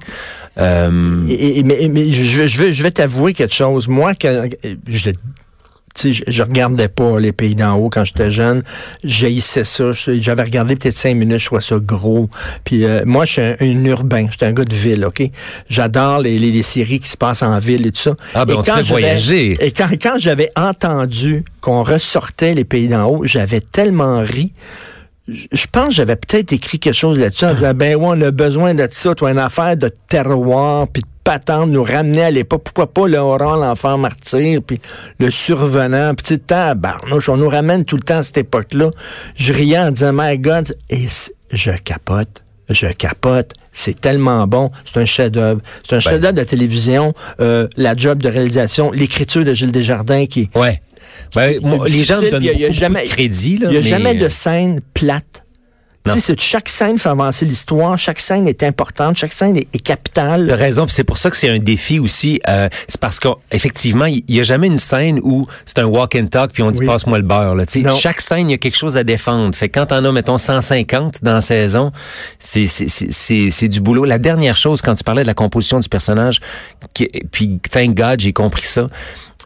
Euh, 0.58 1.26
Et- 1.28 1.58
et- 1.58 1.62
mais 1.64 1.88
mais 1.88 2.12
je, 2.12 2.46
je 2.46 2.58
vais, 2.58 2.72
je 2.72 2.82
vais 2.82 2.90
t'avouer 2.90 3.34
quelque 3.34 3.54
chose. 3.54 3.88
Moi, 3.88 4.12
quand, 4.14 4.48
je, 4.86 5.10
je, 6.02 6.22
je 6.26 6.42
regardais 6.42 6.88
pas 6.88 7.18
les 7.18 7.32
pays 7.32 7.54
d'en 7.54 7.74
haut 7.76 7.88
quand 7.88 8.04
j'étais 8.04 8.30
jeune. 8.30 8.62
J'haïssais 9.02 9.64
ça. 9.64 9.90
J'avais 9.92 10.42
regardé 10.42 10.76
peut-être 10.76 10.96
cinq 10.96 11.14
minutes, 11.16 11.38
je 11.40 11.46
trouvais 11.46 11.60
ça 11.60 11.76
gros. 11.80 12.28
Puis 12.64 12.84
euh, 12.84 13.02
moi, 13.04 13.24
je 13.24 13.32
suis 13.32 13.42
un, 13.42 13.54
un 13.60 13.84
urbain. 13.84 14.26
J'étais 14.30 14.46
un 14.46 14.52
gars 14.52 14.64
de 14.64 14.74
ville, 14.74 15.04
OK? 15.04 15.22
J'adore 15.68 16.20
les, 16.20 16.38
les, 16.38 16.50
les 16.50 16.62
séries 16.62 17.00
qui 17.00 17.08
se 17.08 17.16
passent 17.16 17.42
en 17.42 17.58
ville 17.58 17.86
et 17.86 17.92
tout 17.92 18.00
ça. 18.00 18.14
Ah, 18.34 18.44
ben, 18.44 18.54
Et 18.54 18.56
on 18.56 18.62
te 18.62 18.70
quand 18.70 18.76
fait 18.78 18.82
voyager. 18.82 19.56
Et 19.60 19.70
quand, 19.72 19.88
quand 20.00 20.16
j'avais 20.18 20.50
entendu 20.56 21.44
qu'on 21.60 21.82
ressortait 21.82 22.54
les 22.54 22.64
pays 22.64 22.88
d'en 22.88 23.06
haut, 23.06 23.24
j'avais 23.24 23.60
tellement 23.60 24.18
ri. 24.20 24.52
Je 25.26 25.66
pense 25.72 25.88
que 25.88 25.94
j'avais 25.94 26.16
peut-être 26.16 26.52
écrit 26.52 26.78
quelque 26.78 26.94
chose 26.94 27.18
là-dessus 27.18 27.46
en 27.46 27.54
disant, 27.54 27.72
ben 27.74 27.94
ouais, 27.96 28.06
on 28.06 28.20
a 28.20 28.30
besoin 28.30 28.74
de 28.74 28.86
ça, 28.90 29.14
toi, 29.14 29.30
une 29.30 29.38
affaire 29.38 29.76
de 29.76 29.90
terroir, 30.08 30.86
puis 30.88 31.02
de 31.02 31.08
patente, 31.24 31.70
nous 31.70 31.82
ramener 31.82 32.24
à 32.24 32.30
l'époque. 32.30 32.62
Pourquoi 32.64 32.92
pas 32.92 33.08
le 33.08 33.16
Oran, 33.16 33.56
l'enfant 33.56 33.96
martyr, 33.96 34.60
puis 34.60 34.80
le 35.18 35.30
survenant, 35.30 36.14
puis 36.14 36.38
tu 36.38 36.44
sais, 36.46 37.30
on 37.30 37.36
nous 37.38 37.48
ramène 37.48 37.86
tout 37.86 37.96
le 37.96 38.02
temps 38.02 38.18
à 38.18 38.22
cette 38.22 38.36
époque-là. 38.38 38.90
Je 39.34 39.54
riais 39.54 39.78
en 39.78 39.90
disant, 39.90 40.12
my 40.12 40.38
God, 40.38 40.76
et 40.90 41.06
je 41.50 41.70
capote. 41.70 42.44
Je 42.68 42.86
capote. 42.86 43.52
C'est 43.72 44.00
tellement 44.00 44.46
bon. 44.46 44.70
C'est 44.84 45.00
un 45.00 45.04
chef-d'œuvre. 45.04 45.60
C'est 45.86 45.96
un 45.96 46.00
chef-d'œuvre 46.00 46.34
de 46.34 46.44
télévision. 46.44 47.12
Euh, 47.40 47.68
la 47.76 47.94
job 47.94 48.22
de 48.22 48.28
réalisation, 48.28 48.90
l'écriture 48.92 49.44
de 49.44 49.52
Gilles 49.52 49.72
Desjardins 49.72 50.26
qui 50.26 50.48
Ouais. 50.54 50.80
Ben, 51.34 51.58
moi, 51.62 51.88
les 51.88 52.02
gens 52.04 52.20
donnent 52.20 52.42
il 52.42 52.58
y 52.60 52.64
a- 52.66 52.72
jamais- 52.72 53.04
de 53.04 53.08
crédit. 53.08 53.58
Il 53.62 53.68
n'y 53.68 53.76
a 53.76 53.80
mais, 53.80 53.82
jamais 53.82 54.14
de 54.14 54.28
scène 54.28 54.80
plate. 54.94 55.40
Tu 56.06 56.20
sais, 56.20 56.34
chaque 56.38 56.68
scène 56.68 56.98
fait 56.98 57.08
avancer 57.08 57.46
l'histoire, 57.46 57.96
chaque 57.96 58.20
scène 58.20 58.46
est 58.46 58.62
importante, 58.62 59.16
chaque 59.16 59.32
scène 59.32 59.56
est, 59.56 59.60
est 59.72 59.82
T'as 59.82 59.94
capitale. 59.94 60.52
raison, 60.52 60.84
c'est 60.86 61.02
pour 61.02 61.16
ça 61.16 61.30
que 61.30 61.36
c'est 61.38 61.48
un 61.48 61.58
défi 61.58 61.98
aussi. 61.98 62.42
Euh, 62.46 62.68
c'est 62.86 63.00
parce 63.00 63.18
qu'effectivement, 63.18 64.04
il 64.04 64.22
y 64.28 64.38
a 64.38 64.42
jamais 64.42 64.66
une 64.66 64.76
scène 64.76 65.18
où 65.22 65.46
c'est 65.64 65.78
un 65.78 65.86
walk 65.86 66.14
and 66.14 66.26
talk 66.26 66.52
puis 66.52 66.62
on 66.62 66.70
dit 66.70 66.80
Oui. 66.80 66.86
passe-moi 66.86 67.16
le 67.16 67.24
beurre. 67.24 67.54
Là. 67.54 67.64
Tu 67.64 67.80
sais, 67.80 67.88
Non. 67.88 67.96
Chaque 67.96 68.20
scène, 68.20 68.50
il 68.50 68.52
y 68.52 68.54
a 68.54 68.58
quelque 68.58 68.76
chose 68.76 68.98
à 68.98 69.02
défendre. 69.02 69.54
Fait 69.54 69.70
que 69.70 69.80
quand 69.80 69.86
t'en 69.86 70.04
as, 70.04 70.12
mettons, 70.12 70.36
150 70.36 71.20
dans 71.24 71.32
la 71.32 71.40
saison, 71.40 71.90
c'est 72.38 73.68
du 73.68 73.80
boulot. 73.80 74.04
La 74.04 74.18
dernière 74.18 74.56
chose, 74.56 74.82
quand 74.82 74.94
tu 74.94 75.04
parlais 75.04 75.22
de 75.22 75.26
la 75.26 75.32
composition 75.34 75.80
du 75.80 75.88
personnage, 75.88 76.40
qui, 76.92 77.08
puis 77.32 77.60
thank 77.70 77.94
God, 77.94 78.20
j'ai 78.20 78.34
compris 78.34 78.66
ça. 78.66 78.84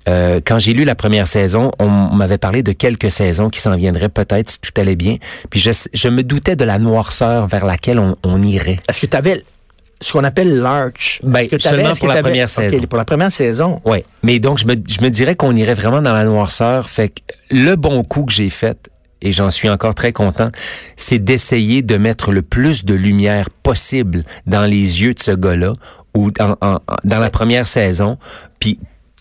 Euh, 0.09 0.41
quand 0.45 0.59
j'ai 0.59 0.73
lu 0.73 0.85
la 0.85 0.95
première 0.95 1.27
saison, 1.29 1.71
on 1.79 1.89
m'avait 1.89 2.39
parlé 2.39 2.63
de 2.63 2.73
quelques 2.73 3.11
saisons 3.11 3.51
qui 3.51 3.61
s'en 3.61 3.77
viendraient 3.77 4.09
peut-être 4.09 4.49
si 4.49 4.59
tout 4.61 4.71
allait 4.81 4.97
bien. 4.97 5.17
Puis 5.51 5.61
je, 5.61 5.71
je 5.93 6.09
me 6.09 6.23
doutais 6.23 6.57
de 6.57 6.65
la 6.65 6.79
noirceur 6.79 7.47
vers 7.47 7.67
laquelle 7.67 7.99
on, 7.99 8.17
on 8.25 8.41
irait. 8.43 8.81
Est-ce 8.89 9.01
que 9.03 9.07
tu 9.07 9.17
avais 9.17 9.45
ce 10.01 10.13
qu'on 10.13 10.25
appelle 10.25 10.57
l'arch? 10.59 11.21
Ben, 11.25 11.47
que 11.47 11.59
seulement 11.59 11.91
pour 11.95 12.09
que 12.09 12.15
la 12.15 12.23
première 12.23 12.49
saison. 12.49 12.81
pour 12.89 12.99
la 12.99 13.05
première 13.05 13.33
saison. 13.33 13.81
Oui, 13.85 13.99
mais 14.23 14.39
donc 14.39 14.59
je 14.59 14.67
me, 14.67 14.75
je 14.75 15.03
me 15.03 15.11
dirais 15.11 15.35
qu'on 15.37 15.55
irait 15.55 15.75
vraiment 15.75 16.01
dans 16.01 16.15
la 16.15 16.25
noirceur. 16.25 16.89
Fait 16.89 17.09
que 17.11 17.21
le 17.51 17.75
bon 17.77 18.03
coup 18.03 18.25
que 18.25 18.33
j'ai 18.33 18.49
fait, 18.51 18.89
et 19.21 19.33
j'en 19.33 19.51
suis 19.51 19.69
encore 19.69 19.95
très 19.95 20.13
content, 20.13 20.51
c'est 20.97 21.19
d'essayer 21.19 21.83
de 21.83 21.97
mettre 21.97 22.31
le 22.33 22.43
plus 22.43 22.85
de 22.85 22.95
lumière 22.95 23.51
possible 23.51 24.23
dans 24.47 24.65
les 24.65 25.03
yeux 25.03 25.13
de 25.15 25.21
ce 25.21 25.33
gars-là 25.33 25.73
ou 26.15 26.31
dans, 26.31 26.57
en- 26.63 26.77
en- 26.77 26.81
dans 27.05 27.19
la 27.19 27.29
première 27.31 27.67
saison, 27.67 28.17
puis 28.61 28.79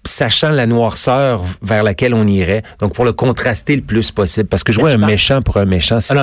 sachant 0.08 0.50
la 0.50 0.66
noirceur 0.66 1.44
vers 1.62 1.84
laquelle 1.84 2.14
on 2.14 2.26
irait, 2.26 2.64
donc 2.80 2.94
pour 2.94 3.06
le 3.06 3.14
contraster 3.14 3.76
le 3.76 3.82
plus 3.84 4.12
possible, 4.12 4.48
parce 4.50 4.64
que 4.64 4.72
jouer 4.72 4.86
Mais 4.86 4.92
tu 4.98 5.04
un 5.04 5.08
méchant 5.08 5.42
pour 5.42 5.58
un 5.58 5.66
méchant, 5.66 6.00
c'est- 6.00 6.14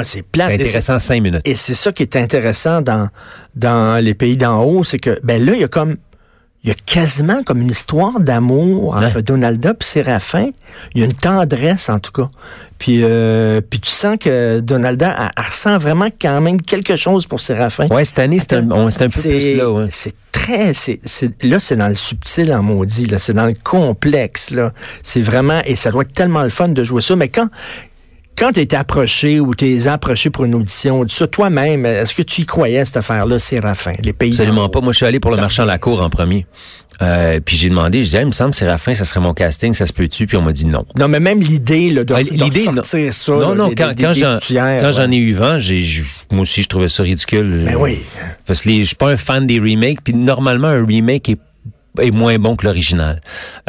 intéressant 0.64 0.99
cinq 0.99 1.23
minutes. 1.23 1.43
Et 1.45 1.55
c'est 1.55 1.75
ça 1.75 1.93
qui 1.93 2.03
est 2.03 2.17
intéressant 2.17 2.81
dans, 2.83 3.09
dans 3.55 4.03
les 4.03 4.14
pays 4.14 4.37
d'en 4.37 4.62
haut, 4.64 4.83
c'est 4.85 4.99
que 4.99 5.21
ben 5.23 5.45
là, 5.45 5.53
il 5.55 5.61
y 5.61 5.64
a 5.64 5.69
comme 5.69 5.97
il 6.64 6.68
y 6.68 6.71
a 6.71 6.75
quasiment 6.75 7.42
comme 7.42 7.61
une 7.61 7.71
histoire 7.71 8.18
d'amour 8.18 8.97
entre 8.97 9.16
Ouais. 9.16 9.23
Donalda 9.23 9.71
et 9.73 9.85
Séraphin. 9.85 10.49
Il 10.94 11.00
y 11.00 11.04
a 11.04 11.06
une 11.06 11.12
tendresse, 11.12 11.90
en 11.90 11.99
tout 11.99 12.11
cas. 12.11 12.30
Puis, 12.78 13.00
euh, 13.02 13.61
puis 13.61 13.80
tu 13.80 13.90
sens 13.90 14.16
que 14.18 14.61
Donalda, 14.61 15.14
elle, 15.37 15.44
ressent 15.44 15.76
vraiment 15.76 16.09
quand 16.18 16.40
même 16.40 16.62
quelque 16.62 16.97
chose 16.97 17.26
pour 17.26 17.40
Séraphin. 17.40 17.87
Ouais, 17.88 18.06
cette 18.06 18.18
année, 18.18 18.38
c'est 18.40 18.54
un, 18.54 18.62
peu 18.62 19.09
plus 19.09 19.56
là. 19.56 19.71
Ouais. 19.71 19.88
C'est 19.90 20.14
très, 20.33 20.73
c'est, 20.73 21.00
c'est- 21.04 21.42
là, 21.44 21.61
c'est 21.61 21.76
dans 21.76 21.88
le 21.88 21.94
subtil 21.94 22.50
en 22.54 22.62
maudit. 22.62 23.09
C'est 23.18 23.35
dans 23.35 23.47
le 23.47 23.54
complexe, 23.62 24.50
là. 24.50 24.73
C'est 25.02 25.21
vraiment, 25.21 25.61
et 25.66 25.76
ça 25.76 25.90
doit 25.90 26.02
être 26.02 26.14
tellement 26.14 26.42
le 26.42 26.49
fun 26.49 26.68
de 26.68 26.83
jouer 26.83 27.02
ça. 27.02 27.14
Mais 27.14 27.28
quand, 27.28 27.49
quand 28.37 28.50
tu 28.53 28.75
approché 28.75 29.41
ou 29.41 29.55
tu 29.55 29.67
es 29.71 29.88
approché 29.88 30.31
pour 30.31 30.45
une 30.45 30.55
audition, 30.55 31.05
ça, 31.09 31.26
toi-même, 31.26 31.87
est-ce 31.87 32.14
que 32.14 32.23
tu 32.23 32.43
y 32.43 32.47
croyais, 32.47 32.85
cette 32.85 32.97
affaire-là, 32.99 33.38
Séraphin, 33.38 33.95
les 34.03 34.12
pays 34.12 34.33
Absolument 34.33 34.69
pas. 34.69 34.81
Moi, 34.81 34.93
je 34.93 34.97
suis 34.99 35.07
allé 35.07 35.21
pour 35.21 35.31
le 35.31 35.37
marchand 35.38 35.62
à 35.62 35.67
la 35.67 35.79
cour 35.79 36.03
en 36.03 36.11
premier. 36.11 36.47
Euh, 37.03 37.41
puis 37.45 37.57
j'ai 37.57 37.69
demandé, 37.71 37.99
je 38.00 38.05
disais, 38.05 38.21
il 38.21 38.26
me 38.26 38.33
semble, 38.33 38.55
Séraphin, 38.55 38.95
ça 38.95 39.05
serait 39.05 39.21
mon 39.21 39.35
casting, 39.35 39.73
ça 39.75 39.85
se 39.85 39.93
peut-tu? 39.93 40.26
Puis 40.26 40.37
on 40.37 40.43
m'a 40.43 40.53
dit 40.53 40.67
non. 40.67 40.85
Non, 40.97 41.09
mais 41.09 41.19
même 41.19 41.41
l'idée, 41.41 41.91
là, 41.91 42.05
de, 42.05 42.14
Ah, 42.14 42.23
de 42.23 42.31
l'idée, 42.31 42.64
non. 42.67 42.75
sortir 42.75 43.12
ça. 43.12 43.33
non, 43.33 43.49
là, 43.49 43.55
non, 43.57 43.69
des- 43.69 43.75
quand, 43.75 43.93
des- 43.93 44.03
quand 44.03 44.12
des 44.12 44.21
j'en, 44.21 44.35
ouais. 44.64 45.12
ai 45.12 45.17
eu 45.17 45.33
vent, 45.35 45.59
j'ai, 45.59 45.85
moi 46.31 46.43
aussi, 46.43 46.62
je 46.62 46.69
trouvais 46.69 46.87
ça 46.88 47.03
ridicule. 47.03 47.62
Ben 47.67 47.75
oui. 47.76 47.99
Parce 48.47 48.62
que 48.62 48.69
les- 48.69 48.81
je 48.81 48.85
suis 48.85 48.97
pas 48.97 49.11
un 49.11 49.17
fan 49.17 49.45
des 49.47 49.59
remakes, 49.59 50.03
puis 50.05 50.14
normalement, 50.14 50.69
un 50.69 50.87
remake 50.87 51.29
est 51.31 51.38
est 52.01 52.11
moins 52.11 52.39
bon 52.39 52.57
que 52.57 52.67
l'original. 52.67 53.21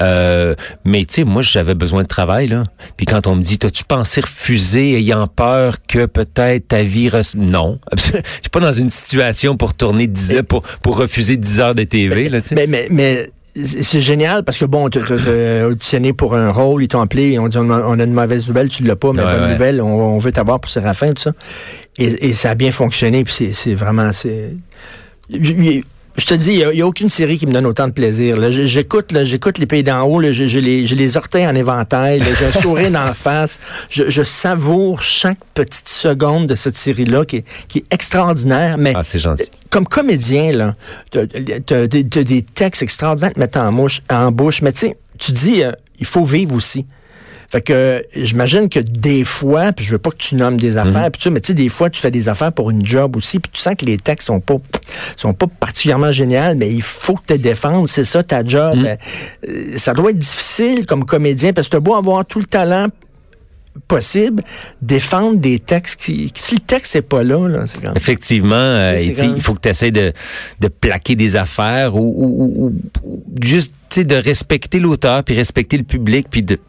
Euh, 0.02 0.56
mais 0.84 1.06
tu 1.06 1.16
sais, 1.16 1.24
moi 1.24 1.42
j'avais 1.42 1.76
besoin 1.76 2.04
de 2.04 2.08
travail 2.08 2.48
là. 2.48 2.64
Puis 2.98 3.06
quand 3.06 3.28
on 3.28 3.36
me 3.36 3.42
dit, 3.42 3.60
t'as-tu 3.60 3.84
pensé 3.84 4.22
refuser 4.22 4.98
ayant 4.98 5.28
peur 5.28 5.76
que 5.88 6.06
peut-être 6.06 6.70
ta 6.70 6.84
vie 6.84 7.10
non, 7.36 7.80
je 7.96 8.02
suis 8.02 8.50
pas 8.52 8.60
dans 8.60 8.72
une 8.72 8.90
situation 8.90 9.58
pour 9.58 9.74
tourner 9.74 10.08
10 10.08 10.34
heures, 10.34 10.46
pour 10.46 10.62
pour 10.62 10.98
refuser 10.98 11.38
10 11.38 11.60
heures 11.60 11.76
de 11.76 11.84
TV 11.84 12.30
là. 12.30 12.42
Tu 12.42 12.50
sais. 12.50 12.56
Mais, 12.56 12.68
mais, 12.68 12.88
mais 12.90 13.30
c'est 13.56 14.02
génial 14.02 14.44
parce 14.44 14.58
que 14.58 14.66
bon, 14.66 14.90
tu 14.90 15.00
auditionné 15.64 16.12
pour 16.12 16.36
un 16.36 16.52
rôle, 16.52 16.84
ils 16.84 16.88
t'ont 16.90 17.00
appelé, 17.00 17.32
ils 17.32 17.40
ont 17.40 17.48
dit 17.48 17.58
on 17.58 17.70
a 17.72 18.04
une 18.04 18.14
mauvaise 18.14 18.48
nouvelle, 18.48 18.68
tu 18.68 18.84
l'as 18.84 18.98
pas, 18.98 19.14
mais 19.14 19.24
bonne 19.24 19.52
nouvelle, 19.52 19.82
on, 19.82 20.18
veut 20.18 20.32
t'avoir 20.32 20.60
pour 20.60 20.70
Séraphin, 20.70 21.14
tout 21.14 21.22
ça. 21.22 21.32
Et, 21.98 22.28
et, 22.28 22.34
ça 22.34 22.50
a 22.50 22.56
bien 22.56 22.72
fonctionné, 22.72 23.24
puis 23.24 23.54
c'est 23.54 23.74
vraiment, 23.74 24.12
c'est 24.12 24.52
je 26.18 26.26
te 26.26 26.34
dis, 26.34 26.54
il 26.54 26.70
n'y 26.70 26.82
a, 26.82 26.88
aucune 26.88 27.10
série 27.10 27.38
qui 27.38 27.46
me 27.46 27.52
donne 27.52 27.66
autant 27.66 27.88
de 27.88 27.94
plaisir. 27.94 28.38
J'écoute, 28.52 29.14
j'écoute 29.24 29.58
les 29.58 29.66
pays 29.66 29.84
d'en 29.84 30.04
haut, 30.04 30.22
j'ai 30.22 30.62
les, 30.62 30.84
les, 30.84 31.18
orteils 31.18 31.46
en 31.46 31.56
éventail, 31.56 32.24
j'ai 32.40 32.46
un 32.46 32.52
sourire 32.52 32.92
dans 32.92 33.04
la 33.04 33.14
face. 33.16 33.60
Je, 33.90 34.24
savoure 34.24 35.02
chaque 35.02 35.40
petite 35.54 35.90
seconde 35.90 36.48
de 36.48 36.56
cette 36.56 36.78
série-là 36.78 37.26
qui 37.26 37.38
est, 37.38 37.46
qui 37.68 37.80
est 37.80 37.86
extraordinaire. 37.92 38.78
Mais 38.78 38.94
ah, 38.96 39.04
c'est 39.04 39.20
gentil. 39.20 39.50
Comme 39.70 39.86
comédien, 39.86 40.52
là, 40.52 40.74
tu 41.12 41.20
as, 41.20 41.88
des 41.88 42.42
textes 42.44 42.82
extraordinaires 42.82 43.34
te 43.34 43.40
mettre 43.40 43.60
en, 43.60 43.72
mouche, 43.72 44.02
en 44.10 44.32
bouche. 44.32 44.62
Mais 44.62 44.72
tu 44.72 44.88
sais, 44.88 44.98
tu 45.18 45.32
dis, 45.32 45.64
euh, 45.64 45.72
il 46.00 46.06
faut 46.06 46.24
vivre 46.24 46.56
aussi. 46.56 46.86
Fait 47.50 47.62
que 47.62 48.06
j'imagine 48.16 48.70
que 48.70 48.80
des 48.80 49.24
fois, 49.24 49.72
puis 49.72 49.86
je 49.86 49.92
veux 49.92 50.00
pas 50.00 50.12
que 50.12 50.18
tu 50.18 50.36
nommes 50.36 50.58
des 50.58 50.72
mhm. 50.72 50.78
affaires, 50.78 51.12
puis 51.12 51.22
tu 51.22 51.30
mais 51.30 51.42
tu 51.42 51.48
sais, 51.48 51.54
des 51.54 51.70
fois, 51.70 51.90
tu 51.90 52.02
fais 52.02 52.12
des 52.12 52.30
affaires 52.30 52.52
pour 52.52 52.70
une 52.72 52.86
job 52.86 53.16
aussi, 53.16 53.40
puis 53.40 53.52
tu 53.52 53.60
sens 53.60 53.76
que 53.78 53.86
les 53.86 53.98
textes 53.98 54.28
sont 54.28 54.40
pas 54.40 54.58
sont 55.16 55.34
pas 55.34 55.48
particulièrement 55.48 56.12
géniaux, 56.12 56.56
mais 56.56 56.72
il 56.72 56.82
faut 56.82 57.16
que 57.16 57.34
tu 57.34 57.40
défendes, 57.40 57.88
c'est 57.88 58.06
ça 58.06 58.24
ta 58.24 58.44
job. 58.44 58.78
Mhm. 58.78 58.98
Euh, 59.50 59.78
ça 59.78 59.94
doit 59.94 60.12
être 60.12 60.20
difficile 60.20 60.86
comme 60.86 61.06
comédien, 61.06 61.54
parce 61.54 61.70
que 61.70 61.78
tu 61.78 61.82
beau 61.82 61.96
avoir 61.96 62.26
tout 62.26 62.40
le 62.40 62.46
talent 62.46 62.88
possible 63.88 64.42
défendre 64.82 65.38
des 65.38 65.60
textes 65.60 66.00
qui 66.00 66.32
si 66.34 66.56
le 66.56 66.62
texte 66.62 66.96
n'est 66.96 67.02
pas 67.02 67.24
là, 67.24 67.48
là 67.48 67.66
effectivement 67.96 68.56
euh, 68.56 68.98
il 68.98 69.42
faut 69.42 69.54
que 69.54 69.62
tu 69.62 69.70
essaies 69.70 69.92
de, 69.92 70.14
de 70.62 70.68
plaquer 70.70 71.16
des 71.16 71.36
affaires 71.36 71.96
ou, 71.96 72.14
ou, 72.18 72.74
ou 73.04 73.24
juste 73.42 73.74
de 73.98 74.16
respecter 74.16 74.80
l'auteur 74.80 75.24
puis 75.24 75.36
respecter 75.36 75.78
le 75.78 75.84
public 75.84 76.28
puis 76.30 76.44
de 76.44 76.60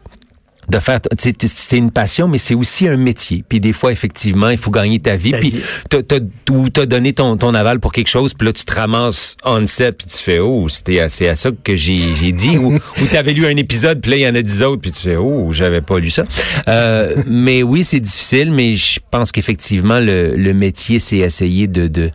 de 0.69 0.79
faire 0.79 0.99
c'est 1.17 1.77
une 1.77 1.91
passion 1.91 2.27
mais 2.27 2.37
c'est 2.37 2.55
aussi 2.55 2.87
un 2.87 2.97
métier. 2.97 3.43
Puis 3.47 3.59
des 3.59 3.73
fois 3.73 3.91
effectivement 3.91 4.49
il 4.49 4.57
faut 4.57 4.71
gagner 4.71 4.99
ta 4.99 5.15
vie. 5.15 5.31
Puis 5.31 5.55
t'as 5.89 6.19
ou 6.51 6.69
t'as 6.69 6.85
donné 6.85 7.13
ton 7.13 7.37
ton 7.37 7.53
aval 7.53 7.79
pour 7.79 7.91
quelque 7.91 8.09
chose 8.09 8.33
puis 8.33 8.45
là 8.45 8.53
tu 8.53 8.65
te 8.65 8.73
ramasses 8.73 9.37
on 9.43 9.65
set 9.65 9.97
puis 9.97 10.07
tu 10.07 10.17
fais 10.17 10.39
oh 10.39 10.67
c'était 10.69 10.99
à 10.99 11.09
ça 11.09 11.49
que 11.63 11.75
j'ai 11.75 11.99
j'ai 12.15 12.31
dit. 12.31 12.57
Ou 12.57 12.73
ou 13.01 13.05
t'avais 13.11 13.33
lu 13.33 13.45
un 13.45 13.55
épisode 13.55 14.01
puis 14.01 14.11
là 14.11 14.17
il 14.17 14.21
y 14.21 14.27
en 14.27 14.35
a 14.35 14.41
dix 14.41 14.63
autres 14.63 14.81
puis 14.81 14.91
tu 14.91 15.01
fais 15.01 15.15
oh 15.15 15.51
j'avais 15.51 15.81
pas 15.81 15.99
lu 15.99 16.09
ça. 16.09 16.23
Euh, 16.67 17.15
mais 17.27 17.63
oui 17.63 17.83
c'est 17.83 17.99
difficile 17.99 18.51
mais 18.51 18.73
je 18.73 18.99
pense 19.09 19.31
qu'effectivement 19.31 19.99
le 19.99 20.35
le 20.35 20.53
métier 20.53 20.99
c'est 20.99 21.17
essayer 21.17 21.67
de 21.67 21.87
de 21.87 22.11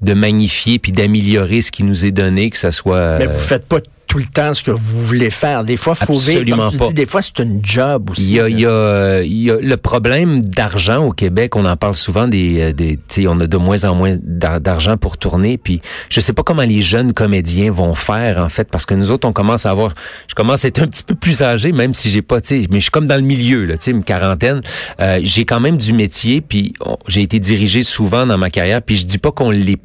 de 0.00 0.14
magnifier 0.14 0.78
puis 0.78 0.92
d'améliorer 0.92 1.60
ce 1.60 1.70
qui 1.70 1.84
nous 1.84 2.06
est 2.06 2.10
donné 2.10 2.50
que 2.50 2.56
ça 2.56 2.72
soit 2.72 3.18
mais 3.18 3.26
vous 3.26 3.38
faites 3.38 3.66
pas 3.66 3.80
tout 4.10 4.18
le 4.18 4.24
temps 4.24 4.54
ce 4.54 4.64
que 4.64 4.72
vous 4.72 5.04
voulez 5.04 5.30
faire. 5.30 5.62
Des 5.62 5.76
fois, 5.76 5.94
faut 5.94 6.18
vivre, 6.18 6.56
comme 6.56 6.68
tu 6.68 6.78
pas. 6.78 6.88
Dis, 6.88 6.94
des 6.94 7.06
fois, 7.06 7.22
c'est 7.22 7.38
une 7.38 7.60
job 7.64 8.10
aussi. 8.10 8.24
Il 8.24 8.30
y 8.32 8.40
a, 8.40 8.48
il 8.48 8.58
y 8.58 8.66
a, 8.66 9.22
il 9.22 9.40
y 9.40 9.52
a 9.52 9.56
le 9.60 9.76
problème 9.76 10.44
d'argent 10.44 11.04
au 11.04 11.12
Québec. 11.12 11.54
On 11.54 11.64
en 11.64 11.76
parle 11.76 11.94
souvent 11.94 12.26
des, 12.26 12.60
euh, 12.60 12.72
des 12.72 12.98
on 13.28 13.38
a 13.38 13.46
de 13.46 13.56
moins 13.56 13.84
en 13.84 13.94
moins 13.94 14.16
d'argent 14.20 14.96
pour 14.96 15.16
tourner. 15.16 15.58
Puis, 15.58 15.80
je 16.08 16.20
sais 16.20 16.32
pas 16.32 16.42
comment 16.42 16.64
les 16.64 16.82
jeunes 16.82 17.12
comédiens 17.12 17.70
vont 17.70 17.94
faire 17.94 18.38
en 18.42 18.48
fait, 18.48 18.68
parce 18.68 18.84
que 18.84 18.94
nous 18.94 19.12
autres, 19.12 19.28
on 19.28 19.32
commence 19.32 19.64
à 19.64 19.70
avoir, 19.70 19.92
je 20.26 20.34
commence 20.34 20.64
à 20.64 20.68
être 20.68 20.82
un 20.82 20.88
petit 20.88 21.04
peu 21.04 21.14
plus 21.14 21.40
âgé, 21.42 21.70
même 21.70 21.94
si 21.94 22.10
j'ai 22.10 22.22
pas, 22.22 22.40
tu 22.40 22.62
sais, 22.62 22.66
mais 22.68 22.78
je 22.78 22.84
suis 22.84 22.90
comme 22.90 23.06
dans 23.06 23.14
le 23.14 23.22
milieu, 23.22 23.64
là, 23.64 23.76
tu 23.76 23.84
sais, 23.84 23.90
une 23.92 24.02
quarantaine. 24.02 24.60
Euh, 24.98 25.20
j'ai 25.22 25.44
quand 25.44 25.60
même 25.60 25.78
du 25.78 25.92
métier, 25.92 26.40
puis 26.40 26.72
j'ai 27.06 27.22
été 27.22 27.38
dirigé 27.38 27.84
souvent 27.84 28.26
dans 28.26 28.38
ma 28.38 28.50
carrière. 28.50 28.82
Puis 28.82 28.96
je 28.96 29.06
dis 29.06 29.18
pas 29.18 29.30
qu'on 29.30 29.52
l'est 29.52 29.78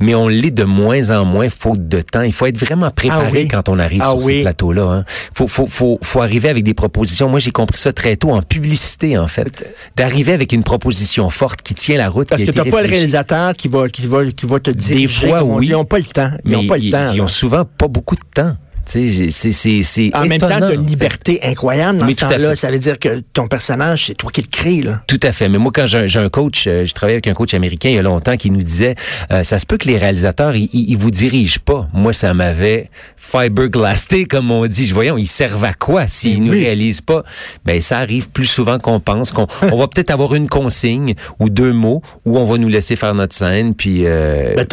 mais 0.00 0.14
on 0.14 0.28
l'est 0.28 0.50
de 0.50 0.64
moins 0.64 1.10
en 1.10 1.24
moins 1.24 1.48
faute 1.48 1.88
de 1.88 2.00
temps. 2.00 2.22
Il 2.22 2.32
faut 2.32 2.46
être 2.46 2.58
vraiment 2.58 2.90
préparé 2.90 3.48
ah 3.48 3.52
quand 3.52 3.68
on 3.68 3.78
arrive 3.78 4.02
ah 4.02 4.10
sur 4.10 4.22
ces 4.22 4.42
plateaux-là. 4.42 4.82
Hein. 4.82 5.04
Faut, 5.34 5.46
faut, 5.46 5.66
faut, 5.66 5.98
faut 6.02 6.20
arriver 6.20 6.48
avec 6.48 6.64
des 6.64 6.74
propositions. 6.74 7.28
Moi, 7.28 7.40
j'ai 7.40 7.50
compris 7.50 7.80
ça 7.80 7.92
très 7.92 8.16
tôt 8.16 8.30
en 8.30 8.42
publicité, 8.42 9.18
en 9.18 9.28
fait. 9.28 9.66
D'arriver 9.96 10.32
avec 10.32 10.52
une 10.52 10.64
proposition 10.64 11.30
forte 11.30 11.62
qui 11.62 11.74
tient 11.74 11.98
la 11.98 12.08
route. 12.08 12.28
Parce 12.28 12.42
que 12.42 12.50
t'as 12.50 12.64
pas 12.64 12.82
le 12.82 12.88
réalisateur 12.88 13.54
qui 13.54 13.68
va, 13.68 13.88
qui 13.88 14.06
va, 14.06 14.24
qui 14.26 14.46
va 14.46 14.60
te 14.60 14.70
dire. 14.70 14.96
Des 14.96 15.08
fois, 15.08 15.42
oui. 15.42 15.66
Ils 15.66 15.72
n'ont 15.72 15.84
pas 15.84 15.98
le 15.98 16.04
temps. 16.04 16.30
Ils 16.44 16.52
n'ont 16.52 16.66
pas 16.66 16.78
le 16.78 16.90
temps. 16.90 17.12
Ils 17.14 17.20
ont 17.20 17.28
souvent 17.28 17.64
pas 17.64 17.88
beaucoup 17.88 18.16
de 18.16 18.20
temps. 18.34 18.56
C'est 18.90 20.10
En 20.14 20.26
même 20.26 20.38
temps, 20.38 20.70
une 20.70 20.86
liberté 20.86 21.40
incroyable 21.42 21.98
dans 21.98 22.08
ce 22.08 22.16
temps-là. 22.16 22.56
Ça 22.56 22.70
veut 22.70 22.78
dire 22.78 22.98
que 22.98 23.20
ton 23.32 23.46
personnage, 23.46 24.06
c'est 24.06 24.14
toi 24.14 24.30
qui 24.30 24.42
le 24.42 24.48
crée. 24.48 24.82
Là. 24.82 25.02
Tout 25.06 25.20
à 25.22 25.32
fait. 25.32 25.48
Mais 25.48 25.58
moi, 25.58 25.72
quand 25.74 25.86
j'ai 25.86 26.18
un 26.18 26.28
coach, 26.28 26.64
euh, 26.66 26.84
je 26.84 26.92
travaillais 26.92 27.16
avec 27.16 27.28
un 27.28 27.34
coach 27.34 27.54
américain 27.54 27.88
il 27.90 27.96
y 27.96 27.98
a 27.98 28.02
longtemps 28.02 28.36
qui 28.36 28.50
nous 28.50 28.62
disait, 28.62 28.94
euh, 29.30 29.42
ça 29.42 29.58
se 29.58 29.66
peut 29.66 29.76
que 29.76 29.86
les 29.86 29.98
réalisateurs, 29.98 30.56
ils, 30.56 30.68
ils 30.72 30.96
vous 30.96 31.10
dirigent 31.10 31.60
pas. 31.64 31.88
Moi, 31.92 32.12
ça 32.12 32.34
m'avait 32.34 32.86
fiberglassé, 33.16 34.24
comme 34.24 34.50
on 34.50 34.66
dit. 34.66 34.90
Voyons, 34.92 35.18
ils 35.18 35.26
servent 35.26 35.64
à 35.64 35.72
quoi 35.72 36.06
s'ils 36.06 36.42
ne 36.42 36.50
réalisent 36.50 37.00
pas? 37.00 37.22
Ben, 37.64 37.80
ça 37.80 37.98
arrive 37.98 38.30
plus 38.30 38.46
souvent 38.46 38.78
qu'on 38.78 39.00
pense. 39.00 39.32
qu'on 39.32 39.46
on 39.62 39.76
va 39.76 39.88
peut-être 39.88 40.10
avoir 40.10 40.34
une 40.34 40.48
consigne 40.48 41.14
ou 41.38 41.50
deux 41.50 41.72
mots 41.72 42.02
où 42.24 42.38
on 42.38 42.44
va 42.44 42.58
nous 42.58 42.68
laisser 42.68 42.96
faire 42.96 43.14
notre 43.14 43.34
scène. 43.34 43.74
Puis, 43.74 44.06
euh, 44.06 44.54
ben, 44.56 44.66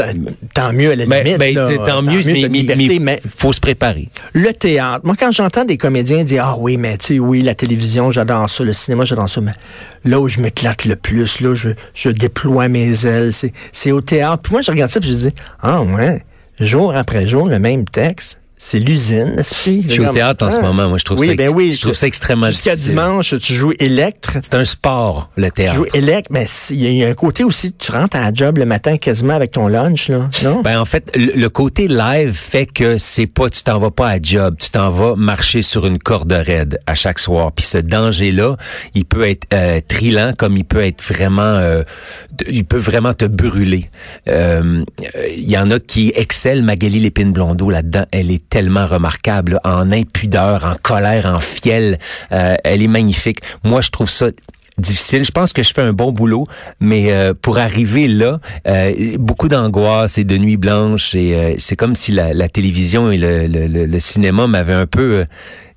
tant 0.53 0.73
mieux 0.73 0.91
à 0.91 0.95
la 0.95 1.05
ben, 1.05 1.23
limite. 1.23 1.39
Ben, 1.39 1.83
tant, 1.85 2.01
mieux, 2.01 2.21
mais, 2.25 2.99
mais 2.99 3.21
faut 3.37 3.53
se 3.53 3.59
préparer. 3.59 4.06
Le 4.33 4.51
théâtre. 4.51 5.05
Moi, 5.05 5.15
quand 5.17 5.31
j'entends 5.31 5.65
des 5.65 5.77
comédiens 5.77 6.23
dire 6.23 6.43
Ah 6.45 6.55
oui, 6.57 6.77
mais 6.77 6.97
tu 6.97 7.05
sais, 7.05 7.19
oui, 7.19 7.41
la 7.41 7.55
télévision, 7.55 8.11
j'adore 8.11 8.49
ça, 8.49 8.63
le 8.63 8.73
cinéma, 8.73 9.05
j'adore 9.05 9.29
ça, 9.29 9.41
mais 9.41 9.53
là 10.05 10.19
où 10.19 10.27
je 10.27 10.39
m'éclate 10.39 10.85
le 10.85 10.95
plus, 10.95 11.41
là, 11.41 11.53
je, 11.53 11.69
je 11.93 12.09
déploie 12.09 12.67
mes 12.67 13.05
ailes, 13.05 13.31
c'est 13.71 13.91
au 13.91 14.01
théâtre. 14.01 14.41
Puis 14.43 14.51
moi, 14.53 14.61
je 14.61 14.71
regarde 14.71 14.91
ça, 14.91 14.99
puis 14.99 15.09
je 15.09 15.29
dis 15.29 15.33
Ah 15.61 15.81
ouais, 15.81 16.23
jour 16.59 16.95
après 16.95 17.27
jour, 17.27 17.47
le 17.47 17.59
même 17.59 17.85
texte 17.85 18.39
c'est 18.59 18.79
l'usine, 18.79 19.35
Je 19.37 19.43
suis 19.43 19.99
au 19.99 20.11
théâtre 20.11 20.43
en 20.43 20.49
ce 20.49 20.57
ah. 20.57 20.63
moment. 20.63 20.89
Moi, 20.89 20.97
je 20.97 21.05
trouve 21.05 21.23
ça, 21.23 21.35
ben 21.35 21.51
oui, 21.53 21.73
je 21.73 21.81
trouve 21.81 21.93
ça 21.93 22.07
extrêmement 22.07 22.47
Jusqu'à 22.47 22.75
dimanche, 22.75 23.35
tu 23.39 23.53
joues 23.53 23.73
électre. 23.77 24.37
C'est 24.41 24.55
un 24.55 24.65
sport, 24.65 25.29
le 25.37 25.51
théâtre. 25.51 25.73
Tu 25.73 25.77
joues 25.77 25.85
électre, 25.93 26.31
mais 26.31 26.47
il 26.71 26.91
y 26.91 27.03
a 27.03 27.07
un 27.07 27.13
côté 27.13 27.43
aussi, 27.43 27.73
tu 27.73 27.91
rentres 27.91 28.17
à 28.17 28.21
la 28.21 28.33
job 28.33 28.57
le 28.57 28.65
matin 28.65 28.97
quasiment 28.97 29.35
avec 29.35 29.51
ton 29.51 29.67
lunch, 29.67 30.09
là, 30.09 30.29
non? 30.43 30.61
Ben, 30.63 30.79
en 30.79 30.85
fait, 30.85 31.11
le, 31.15 31.47
côté 31.49 31.87
live 31.87 32.33
fait 32.33 32.65
que 32.65 32.97
c'est 32.97 33.27
pas, 33.27 33.49
tu 33.49 33.61
t'en 33.61 33.77
vas 33.77 33.91
pas 33.91 34.09
à 34.09 34.21
job, 34.21 34.55
tu 34.59 34.71
t'en 34.71 34.89
vas 34.89 35.15
marcher 35.15 35.61
sur 35.61 35.85
une 35.85 35.99
corde 35.99 36.31
raide 36.31 36.79
à 36.87 36.95
chaque 36.95 37.19
soir. 37.19 37.51
Puis 37.51 37.65
ce 37.65 37.77
danger-là, 37.77 38.55
il 38.95 39.05
peut 39.05 39.27
être 39.29 39.45
euh, 39.53 39.81
trilant 39.87 40.33
comme 40.35 40.57
il 40.57 40.65
peut 40.65 40.83
être 40.83 41.03
vraiment, 41.03 41.41
euh, 41.41 41.83
il 42.47 42.65
peut 42.65 42.77
vraiment 42.77 43.13
te 43.13 43.25
brûler. 43.25 43.89
Euh, 44.27 44.83
il 45.29 45.49
y 45.49 45.57
en 45.57 45.69
a 45.69 45.79
qui 45.79 46.11
excellent. 46.15 46.63
Magali 46.63 46.99
Lépine-Blondeau 46.99 47.69
là-dedans, 47.69 48.05
elle 48.11 48.31
est 48.31 48.46
tellement 48.49 48.87
remarquable, 48.87 49.59
en 49.63 49.91
impudeur, 49.91 50.65
en 50.65 50.75
colère, 50.81 51.25
en 51.25 51.39
fiel. 51.39 51.97
Euh, 52.31 52.55
elle 52.63 52.81
est 52.81 52.87
magnifique. 52.87 53.39
Moi, 53.63 53.81
je 53.81 53.89
trouve 53.89 54.09
ça 54.09 54.27
difficile. 54.77 55.23
Je 55.23 55.31
pense 55.31 55.53
que 55.53 55.63
je 55.63 55.73
fais 55.73 55.81
un 55.81 55.93
bon 55.93 56.11
boulot, 56.11 56.47
mais 56.79 57.11
euh, 57.11 57.33
pour 57.39 57.57
arriver 57.57 58.07
là, 58.07 58.39
euh, 58.67 59.17
beaucoup 59.17 59.47
d'angoisse 59.47 60.17
et 60.17 60.23
de 60.23 60.37
nuits 60.37 60.57
blanches. 60.57 61.15
Et 61.15 61.55
c'est 61.57 61.75
comme 61.75 61.95
si 61.95 62.11
la, 62.11 62.47
télévision 62.49 63.11
et 63.11 63.17
le, 63.17 63.99
cinéma 63.99 64.47
m'avaient 64.47 64.73
un 64.73 64.85
peu 64.85 65.25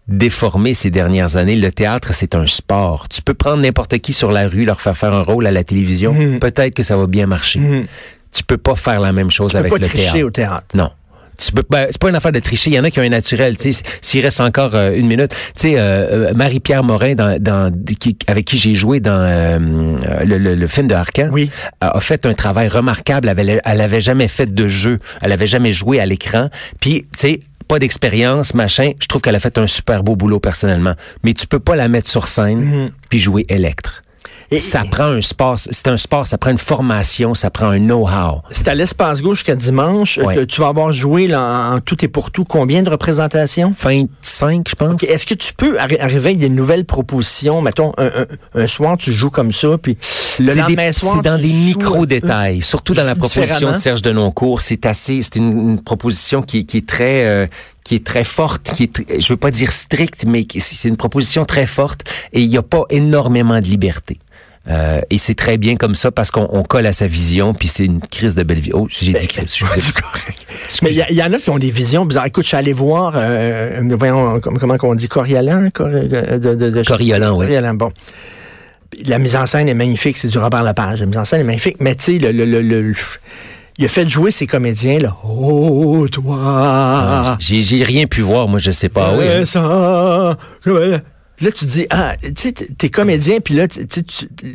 déformé 0.09 0.75
ces 0.75 0.91
dernières 0.91 1.37
années. 1.37 1.57
Le 1.57 1.71
théâtre, 1.71 2.13
c'est 2.13 2.35
un 2.35 2.47
sport. 2.47 3.09
Tu 3.09 3.23
peux 3.23 3.35
prendre 3.35 3.63
n'importe 3.63 3.99
qui 3.99 4.13
sur 4.13 4.31
la 4.31 4.49
rue, 4.49 4.65
leur 4.65 4.81
faire 4.81 4.97
faire 4.97 5.15
un 5.15 5.23
rôle 5.23 5.47
à 5.47 5.53
la 5.53 5.65
télévision. 5.65 6.13
Mhm. 6.13 6.41
Peut-être 6.41 6.75
que 6.75 6.83
ça 6.83 6.97
va 6.97 7.07
bien 7.07 7.27
marcher. 7.27 7.61
Mhm. 7.61 7.87
Tu 8.33 8.45
peux 8.45 8.59
pas 8.59 8.75
faire 8.75 9.01
la 9.01 9.13
même 9.13 9.31
chose 9.31 9.57
avec 9.57 9.73
le 9.73 9.89
théâtre. 9.89 10.23
au 10.23 10.31
théâtre. 10.31 10.67
Non 10.75 10.91
ben, 11.71 11.87
c'est 11.91 12.01
pas 12.01 12.09
une 12.09 12.15
affaire 12.15 12.33
de 12.33 12.39
tricher. 12.39 12.71
Il 12.71 12.75
y 12.75 12.79
en 12.79 12.85
a 12.85 12.91
qui 12.91 13.01
ont 13.01 13.03
un 13.03 13.09
naturel. 13.09 13.57
S'il 13.59 14.23
reste 14.23 14.41
encore 14.41 14.75
euh, 14.75 14.93
une 14.95 15.07
minute, 15.07 15.31
tu 15.31 15.37
sais, 15.57 15.75
euh, 15.77 16.29
euh, 16.31 16.35
Marie-Pierre 16.35 16.85
Morin, 16.85 17.15
dans, 17.15 17.41
dans 17.41 17.73
avec 18.27 18.45
qui 18.45 18.59
j'ai 18.59 18.75
joué 18.75 19.01
dans 19.01 19.21
le, 20.25 20.39
le, 20.39 20.67
film 20.67 20.87
de 20.87 20.95
Arcan, 20.95 21.29
oui. 21.33 21.51
a 21.81 22.01
fait 22.01 22.27
un 22.27 22.35
travail 22.35 22.69
remarquable. 22.69 23.29
Elle 23.29 23.41
avait, 23.41 23.61
elle 23.65 23.81
avait 23.81 24.01
jamais 24.01 24.29
fait 24.29 24.53
de 24.53 24.69
jeu. 24.69 24.99
Elle 25.23 25.33
avait 25.33 25.47
jamais 25.47 25.73
joué 25.73 26.01
à 26.01 26.07
l'écran. 26.07 26.49
Puis, 26.81 27.03
tu 27.03 27.09
sais, 27.19 27.41
pas 27.69 27.79
d'expérience, 27.79 28.55
machin. 28.55 28.93
Je 29.01 29.07
trouve 29.07 29.23
qu'elle 29.23 29.37
a 29.37 29.41
fait 29.41 29.57
un 29.59 29.67
super 29.67 30.03
beau 30.03 30.17
boulot 30.17 30.41
personnellement. 30.41 30.95
Mais 31.25 31.35
tu 31.35 31.47
peux 31.47 31.61
pas 31.61 31.77
la 31.77 31.89
mettre 31.89 32.09
sur 32.09 32.29
scène 32.29 32.63
mm-hmm. 32.63 32.91
puis 33.09 33.19
jouer 33.19 33.45
ça 34.59 34.83
prend 34.91 35.05
un 35.05 35.21
sport, 35.21 35.59
c'est 35.59 35.89
un 35.89 35.97
sport, 35.97 36.27
ça 36.27 36.37
prend 36.39 36.51
une 36.51 36.59
formation, 36.59 37.35
ça 37.35 37.51
prend 37.51 37.69
un 37.69 37.79
know-how. 37.79 38.43
C'est 38.51 38.69
à 38.69 38.75
l'espace 38.75 39.23
gauche 39.23 39.39
jusqu'à 39.39 39.55
dimanche. 39.55 40.19
Euh, 40.19 40.45
tu 40.45 40.61
vas 40.61 40.69
avoir 40.69 40.93
joué 40.93 41.27
là, 41.29 41.73
en 41.73 41.81
tout 41.81 42.05
et 42.05 42.09
pour 42.09 42.31
tout 42.31 42.45
combien 42.45 42.83
de 42.83 42.91
représentations? 42.91 43.73
25, 43.79 44.69
je 44.69 44.75
pense. 44.75 45.03
Est-ce 45.05 45.27
que 45.27 45.35
tu 45.35 45.53
peux 45.53 45.79
arriver 45.79 46.31
avec 46.31 46.39
des 46.39 46.49
nouvelles 46.49 46.85
propositions? 46.85 47.63
Mettons, 47.63 47.93
un, 47.97 48.67
soir, 48.67 48.97
tu 48.97 49.13
joues 49.13 49.31
comme 49.31 49.53
ça, 49.53 49.79
puis 49.79 49.97
le 50.41 50.55
lendemain 50.55 50.93
soir, 50.93 51.17
C'est 51.17 51.31
dans 51.31 51.39
des 51.39 51.49
micro-détails, 51.49 52.61
surtout 52.61 52.95
dans 52.95 53.05
la 53.05 53.15
proposition 53.17 53.73
de 53.73 53.77
Serge 53.77 54.03
Denoncourt. 54.03 54.61
C'est 54.61 54.85
assez, 54.87 55.23
c'est 55.23 55.37
une, 55.37 55.81
proposition 55.81 56.43
qui, 56.43 56.67
qui 56.67 56.79
est 56.79 56.87
très... 56.87 57.27
Euh, 57.27 57.47
qui 57.85 57.97
est 57.97 58.05
très 58.05 58.25
forte, 58.25 58.73
qui 58.75 58.85
est, 58.85 59.21
je 59.21 59.29
veux 59.29 59.37
pas 59.37 59.51
dire 59.51 59.73
stricte, 59.73 60.25
mais 60.27 60.47
c'est 60.59 60.89
une 60.89 60.97
proposition 60.97 61.45
très 61.45 61.67
forte 61.67 62.03
et 62.33 62.43
il 62.43 62.49
n'y 62.49 62.59
a 62.59 62.63
pas 62.63 62.85
énormément 62.91 63.61
de 63.61 63.67
liberté. 63.67 64.19
Euh, 64.69 65.01
et 65.09 65.17
c'est 65.17 65.35
très 65.35 65.57
bien 65.57 65.77
comme 65.77 65.95
ça 65.95 66.11
parce 66.11 66.31
qu'on 66.31 66.63
colle 66.63 66.87
à 66.87 66.93
sa 66.93 67.07
vision, 67.07 67.55
puis 67.55 67.67
c'est 67.67 67.87
une 67.87 68.01
crise 68.01 68.35
de 68.35 68.43
belle 68.43 68.61
vie. 68.61 68.73
Oh, 68.75 68.87
j'ai 68.89 69.15
dit 69.15 69.27
crise. 69.27 69.57
Mais 70.83 70.93
il 70.93 71.17
y, 71.17 71.23
en 71.23 71.33
a 71.33 71.39
qui 71.39 71.51
ont 71.51 71.59
des 71.59 71.71
visions 71.71 72.05
bizarres. 72.05 72.27
Écoute, 72.27 72.45
je 72.45 72.49
suis 72.49 72.57
allé 72.57 72.75
voir, 72.75 73.15
euh, 73.17 73.81
voyons, 73.99 74.39
comment 74.41 74.77
on 74.83 74.95
dit, 74.95 75.09
Coriolan? 75.09 75.69
de, 75.75 76.39
de, 76.39 76.55
de, 76.55 76.83
Coriolan, 76.85 77.37
oui. 77.37 77.47
Coriolan, 77.47 77.75
bon 77.75 77.91
la 79.07 79.19
mise 79.19 79.37
en 79.37 79.47
scène 79.47 79.69
est 79.69 79.75
magnifique, 79.75 80.19
c'est 80.19 80.29
du 80.29 80.39
Robert 80.39 80.63
Lepage. 80.63 81.01
La 81.01 81.07
mise 81.07 81.19
en 81.19 81.25
scène 81.25 81.41
est 81.41 81.45
magnifique, 81.45 81.77
mais 81.81 81.95
tu 81.95 82.19
sais, 82.19 82.19
le, 82.19 82.33
le, 82.33 82.63
le, 82.63 82.95
il 83.81 83.87
a 83.87 83.89
fait 83.89 84.07
jouer 84.07 84.31
ses 84.31 84.47
comédiens, 84.47 84.99
là. 84.99 85.17
Oh, 85.25 86.07
toi! 86.13 86.37
Ah, 86.39 87.37
j'ai 87.41 87.83
rien 87.83 88.07
pu 88.07 88.21
voir, 88.21 88.47
moi, 88.47 88.59
je 88.59 88.71
sais 88.71 88.91
pas. 88.91 89.17
Oui. 89.17 89.47
Ça, 89.47 90.37
Là, 91.43 91.51
tu 91.51 91.65
dis, 91.65 91.87
ah, 91.89 92.15
tu 92.21 92.33
sais, 92.37 92.53
t'es 92.53 92.91
comédien, 92.91 93.41
puis 93.41 93.55
là, 93.55 93.67
tu, 93.67 93.79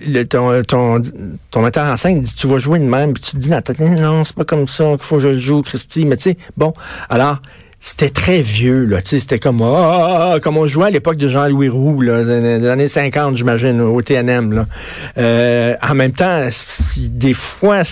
le, 0.08 0.22
ton, 0.25 0.62
ton, 0.62 1.01
ton 1.50 1.62
metteur 1.63 1.91
en 1.91 1.98
scène 1.98 2.22
dit, 2.22 2.36
tu 2.36 2.46
vas 2.46 2.60
jouer 2.60 2.77
de 2.77 2.84
même, 2.84 3.13
puis 3.13 3.24
tu 3.24 3.32
te 3.32 3.38
dis, 3.38 3.50
non, 3.50 3.62
non 4.00 4.24
c'est 4.24 4.36
pas 4.36 4.46
comme 4.46 4.67
ça 4.67 4.91
qu'il 4.91 5.01
faut 5.01 5.15
que 5.15 5.34
je 5.34 5.34
joue, 5.34 5.63
Christy. 5.63 6.05
Mais 6.05 6.17
tu 6.17 6.29
sais, 6.29 6.38
bon, 6.55 6.74
alors, 7.10 7.41
c'était 7.88 8.10
très 8.10 8.42
vieux, 8.42 8.86
là. 8.86 8.98
C'était 9.06 9.38
comme, 9.38 9.62
ah, 9.62 10.38
comme 10.42 10.58
on 10.58 10.65
jouait 10.65 10.88
à 10.88 10.89
l'époque 10.89 11.18
de 11.18 11.27
Jean-Louis 11.27 11.70
Roux, 11.70 12.01
là, 12.01 12.24
des 12.24 12.68
années 12.68 12.88
50, 12.88 13.38
j'imagine, 13.38 13.80
au 13.80 14.01
TNM, 14.01 14.54
là. 14.54 14.65
Euh, 15.20 15.75
en 15.84 15.94
même 15.94 16.12
temps, 16.12 16.48
des 16.98 17.36
fois, 17.36 17.84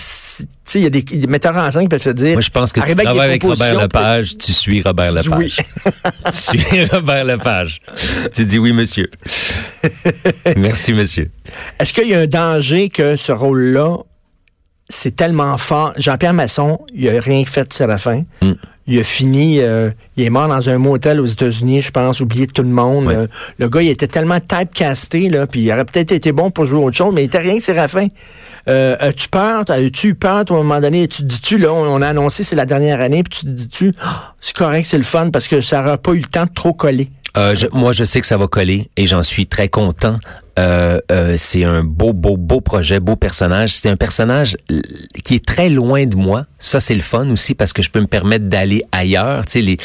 il 0.74 0.80
y 0.80 0.86
a 0.86 0.90
des, 0.90 1.04
metteurs 1.28 1.56
en 1.56 1.70
scène 1.70 1.82
qui 1.82 1.88
peuvent 1.88 2.02
se 2.02 2.10
dire. 2.10 2.32
Moi, 2.32 2.40
je 2.40 2.50
pense 2.50 2.72
que 2.72 2.80
tu 2.80 2.96
travailles 2.96 3.20
avec 3.20 3.44
Robert 3.44 3.82
Lepage, 3.82 4.36
tu 4.36 4.52
suis 4.52 4.82
Robert 4.82 5.12
Lepage. 5.12 5.38
Oui. 5.38 5.54
tu 6.26 6.58
suis 6.58 6.84
Robert 6.86 7.24
Lepage. 7.24 7.80
Tu 8.34 8.46
dis 8.46 8.58
oui, 8.58 8.72
monsieur. 8.72 9.08
Merci, 10.56 10.92
monsieur. 10.92 11.30
Est-ce 11.78 11.92
qu'il 11.92 12.08
y 12.08 12.14
a 12.16 12.18
un 12.18 12.26
danger 12.26 12.88
que 12.88 13.16
ce 13.16 13.30
rôle-là, 13.30 13.98
c'est 14.88 15.16
tellement 15.16 15.56
fort. 15.56 15.92
Jean-Pierre 15.96 16.34
Masson, 16.34 16.78
il 16.94 17.08
a 17.08 17.20
rien 17.20 17.44
fait 17.44 17.68
de 17.68 17.72
Séraphin. 17.72 18.24
Mm. 18.42 18.52
Il 18.86 18.98
a 18.98 19.02
fini, 19.02 19.60
euh, 19.60 19.90
il 20.18 20.24
est 20.24 20.30
mort 20.30 20.46
dans 20.46 20.68
un 20.68 20.76
motel 20.76 21.18
aux 21.18 21.26
États-Unis, 21.26 21.80
je 21.80 21.90
pense, 21.90 22.20
oublié 22.20 22.46
de 22.46 22.52
tout 22.52 22.62
le 22.62 22.68
monde. 22.68 23.08
Euh, 23.08 23.26
le 23.58 23.68
gars, 23.70 23.80
il 23.80 23.88
était 23.88 24.06
tellement 24.06 24.40
typecasté, 24.40 25.30
là, 25.30 25.46
puis 25.46 25.62
il 25.62 25.72
aurait 25.72 25.86
peut-être 25.86 26.12
été 26.12 26.32
bon 26.32 26.50
pour 26.50 26.66
jouer 26.66 26.84
autre 26.84 26.96
chose, 26.96 27.14
mais 27.14 27.22
il 27.22 27.26
était 27.26 27.38
rien 27.38 27.56
que 27.56 27.62
Séraphin. 27.62 28.08
Euh, 28.68 28.94
as-tu 29.00 29.28
peur? 29.30 29.64
As-tu 29.66 30.08
eu 30.08 30.14
peur, 30.14 30.44
toi, 30.44 30.58
à 30.58 30.60
un 30.60 30.64
moment 30.64 30.80
donné? 30.82 31.08
Tu 31.08 31.22
dis-tu, 31.22 31.56
là, 31.56 31.72
on, 31.72 32.02
a 32.02 32.08
annoncé 32.08 32.44
c'est 32.44 32.56
la 32.56 32.66
dernière 32.66 33.00
année, 33.00 33.22
puis 33.22 33.38
tu 33.40 33.46
dis-tu, 33.46 33.94
ah, 34.02 34.34
c'est 34.38 34.54
correct, 34.54 34.86
c'est 34.86 34.98
le 34.98 35.02
fun, 35.02 35.30
parce 35.30 35.48
que 35.48 35.62
ça 35.62 35.80
n'aura 35.80 35.96
pas 35.96 36.12
eu 36.12 36.18
le 36.18 36.24
temps 36.24 36.44
de 36.44 36.52
trop 36.54 36.74
coller. 36.74 37.08
Euh, 37.36 37.54
moi, 37.72 37.92
je 37.92 38.04
sais 38.04 38.20
que 38.20 38.26
ça 38.26 38.36
va 38.36 38.46
coller 38.46 38.90
et 38.96 39.06
j'en 39.06 39.22
suis 39.22 39.46
très 39.46 39.68
content. 39.68 40.18
Euh, 40.58 41.00
euh, 41.10 41.34
c'est 41.36 41.64
un 41.64 41.82
beau, 41.82 42.12
beau, 42.12 42.36
beau 42.36 42.60
projet, 42.60 43.00
beau 43.00 43.16
personnage. 43.16 43.74
C'est 43.74 43.88
un 43.88 43.96
personnage 43.96 44.56
qui 45.24 45.34
est 45.34 45.44
très 45.44 45.68
loin 45.68 46.06
de 46.06 46.16
moi. 46.16 46.46
Ça, 46.58 46.80
c'est 46.80 46.94
le 46.94 47.00
fun 47.00 47.28
aussi 47.30 47.54
parce 47.54 47.72
que 47.72 47.82
je 47.82 47.90
peux 47.90 48.00
me 48.00 48.06
permettre 48.06 48.46
d'aller 48.46 48.82
ailleurs. 48.92 49.44
Tu 49.46 49.52
sais, 49.52 49.60
les, 49.60 49.76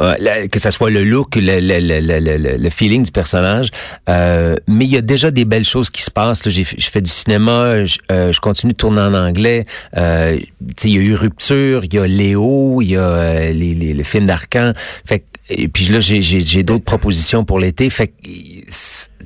euh, 0.00 0.46
que 0.48 0.58
ça 0.58 0.70
soit 0.70 0.90
le 0.90 1.04
look, 1.04 1.36
le, 1.36 1.60
le, 1.60 1.78
le, 1.80 2.56
le 2.58 2.70
feeling 2.70 3.02
du 3.02 3.10
personnage. 3.10 3.70
Euh, 4.08 4.56
mais 4.68 4.84
il 4.84 4.90
y 4.90 4.96
a 4.96 5.02
déjà 5.02 5.30
des 5.30 5.44
belles 5.44 5.64
choses 5.64 5.90
qui 5.90 6.02
se 6.02 6.10
passent. 6.10 6.44
Là, 6.44 6.50
j'ai, 6.50 6.64
je 6.64 6.90
fais 6.90 7.00
du 7.00 7.10
cinéma, 7.10 7.84
je, 7.84 7.98
je 8.08 8.40
continue 8.40 8.72
de 8.72 8.78
tourner 8.78 9.00
en 9.00 9.14
anglais. 9.14 9.64
tu 9.94 10.00
sais, 10.00 10.88
il 10.88 10.94
y 10.94 10.98
a 10.98 11.02
eu 11.02 11.14
Rupture, 11.14 11.84
il 11.84 11.94
y 11.94 11.98
a 11.98 12.06
Léo, 12.06 12.80
il 12.82 12.90
y 12.90 12.96
a 12.96 13.50
les, 13.52 13.74
les, 13.74 13.94
le 13.94 14.02
film 14.04 14.26
d'Arcan. 14.26 14.72
Fait 15.04 15.24
et 15.50 15.66
puis 15.68 15.86
là, 15.86 15.98
j'ai 16.00 16.62
d'autres 16.62 16.84
propositions 16.84 17.44
pour 17.44 17.58
l'été. 17.58 17.90
Fait 17.90 18.08
que, 18.08 18.12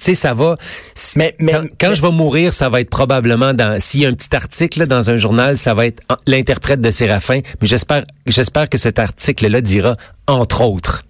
sais, 0.04 0.14
ça 0.14 0.34
va. 0.34 0.56
Mais, 1.16 1.34
mais 1.38 1.54
quand, 1.78 1.94
je 1.94 2.02
vais 2.02 2.10
mourir, 2.10 2.52
ça 2.52 2.68
va 2.68 2.80
être 2.80 2.90
probablement 2.90 3.54
dans. 3.54 3.80
S'il 3.80 4.00
y 4.00 4.06
a 4.06 4.08
un 4.08 4.14
petit 4.14 4.34
article 4.34 4.86
dans 4.86 5.10
un 5.10 5.16
journal, 5.16 5.58
ça 5.58 5.74
va 5.74 5.86
être 5.86 6.02
l'interprète 6.26 6.80
de 6.80 6.90
Séraphin. 6.90 7.40
Mais 7.60 7.66
j'espère, 7.66 8.04
j'espère 8.26 8.68
que 8.68 8.78
cet 8.78 8.98
article-là 8.98 9.60
dira 9.60 9.96
entre 10.26 10.62
autres. 10.62 11.02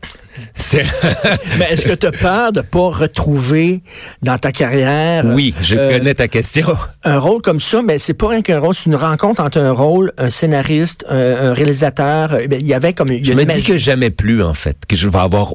Mais 1.59 1.67
est-ce 1.71 1.87
que 1.87 1.95
tu 1.95 2.07
as 2.07 2.13
peur 2.13 2.53
de 2.53 2.61
pas 2.61 2.89
retrouver 2.89 3.83
dans 4.23 4.39
ta 4.39 4.53
carrière 4.53 5.25
Oui, 5.27 5.55
je 5.63 5.77
euh, 5.77 5.91
connais 5.91 6.15
ta 6.15 6.29
question. 6.29 6.75
Un 7.05 7.19
rôle 7.19 7.43
comme 7.43 7.61
ça, 7.61 7.83
mais 7.83 7.99
c'est 7.99 8.15
pas 8.15 8.29
rien 8.29 8.43
qu'un 8.43 8.61
rôle, 8.61 8.75
c'est 8.75 8.87
une 8.87 8.97
rencontre 8.97 9.43
entre 9.43 9.59
un 9.59 9.73
rôle, 9.73 10.13
un 10.17 10.31
scénariste, 10.31 11.05
un, 11.09 11.53
réalisateur. 11.53 12.37
Eh 12.41 12.49
il 12.59 12.67
y 12.67 12.73
avait 12.73 12.93
comme 12.93 13.09
Je 13.09 13.33
me 13.33 13.45
dis 13.45 13.63
que 13.63 13.77
jamais 13.77 14.11
plus 14.11 14.43
en 14.43 14.55
fait, 14.55 14.79
que 14.89 14.97
je 14.97 15.09
vais 15.09 15.19
avoir 15.19 15.55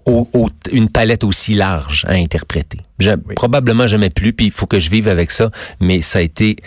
une 0.72 0.90
palette 0.90 1.24
aussi 1.24 1.56
large 1.56 2.06
à 2.08 2.14
interpréter. 2.14 2.80
Probablement 3.36 3.88
jamais 3.88 4.10
plus, 4.10 4.34
puis 4.34 4.48
il 4.48 4.52
faut 4.52 4.68
que 4.68 4.80
je 4.80 4.90
vive 4.90 5.08
avec 5.08 5.32
ça, 5.32 5.50
mais 5.80 6.02
ça 6.02 6.20
a 6.20 6.22
été 6.22 6.58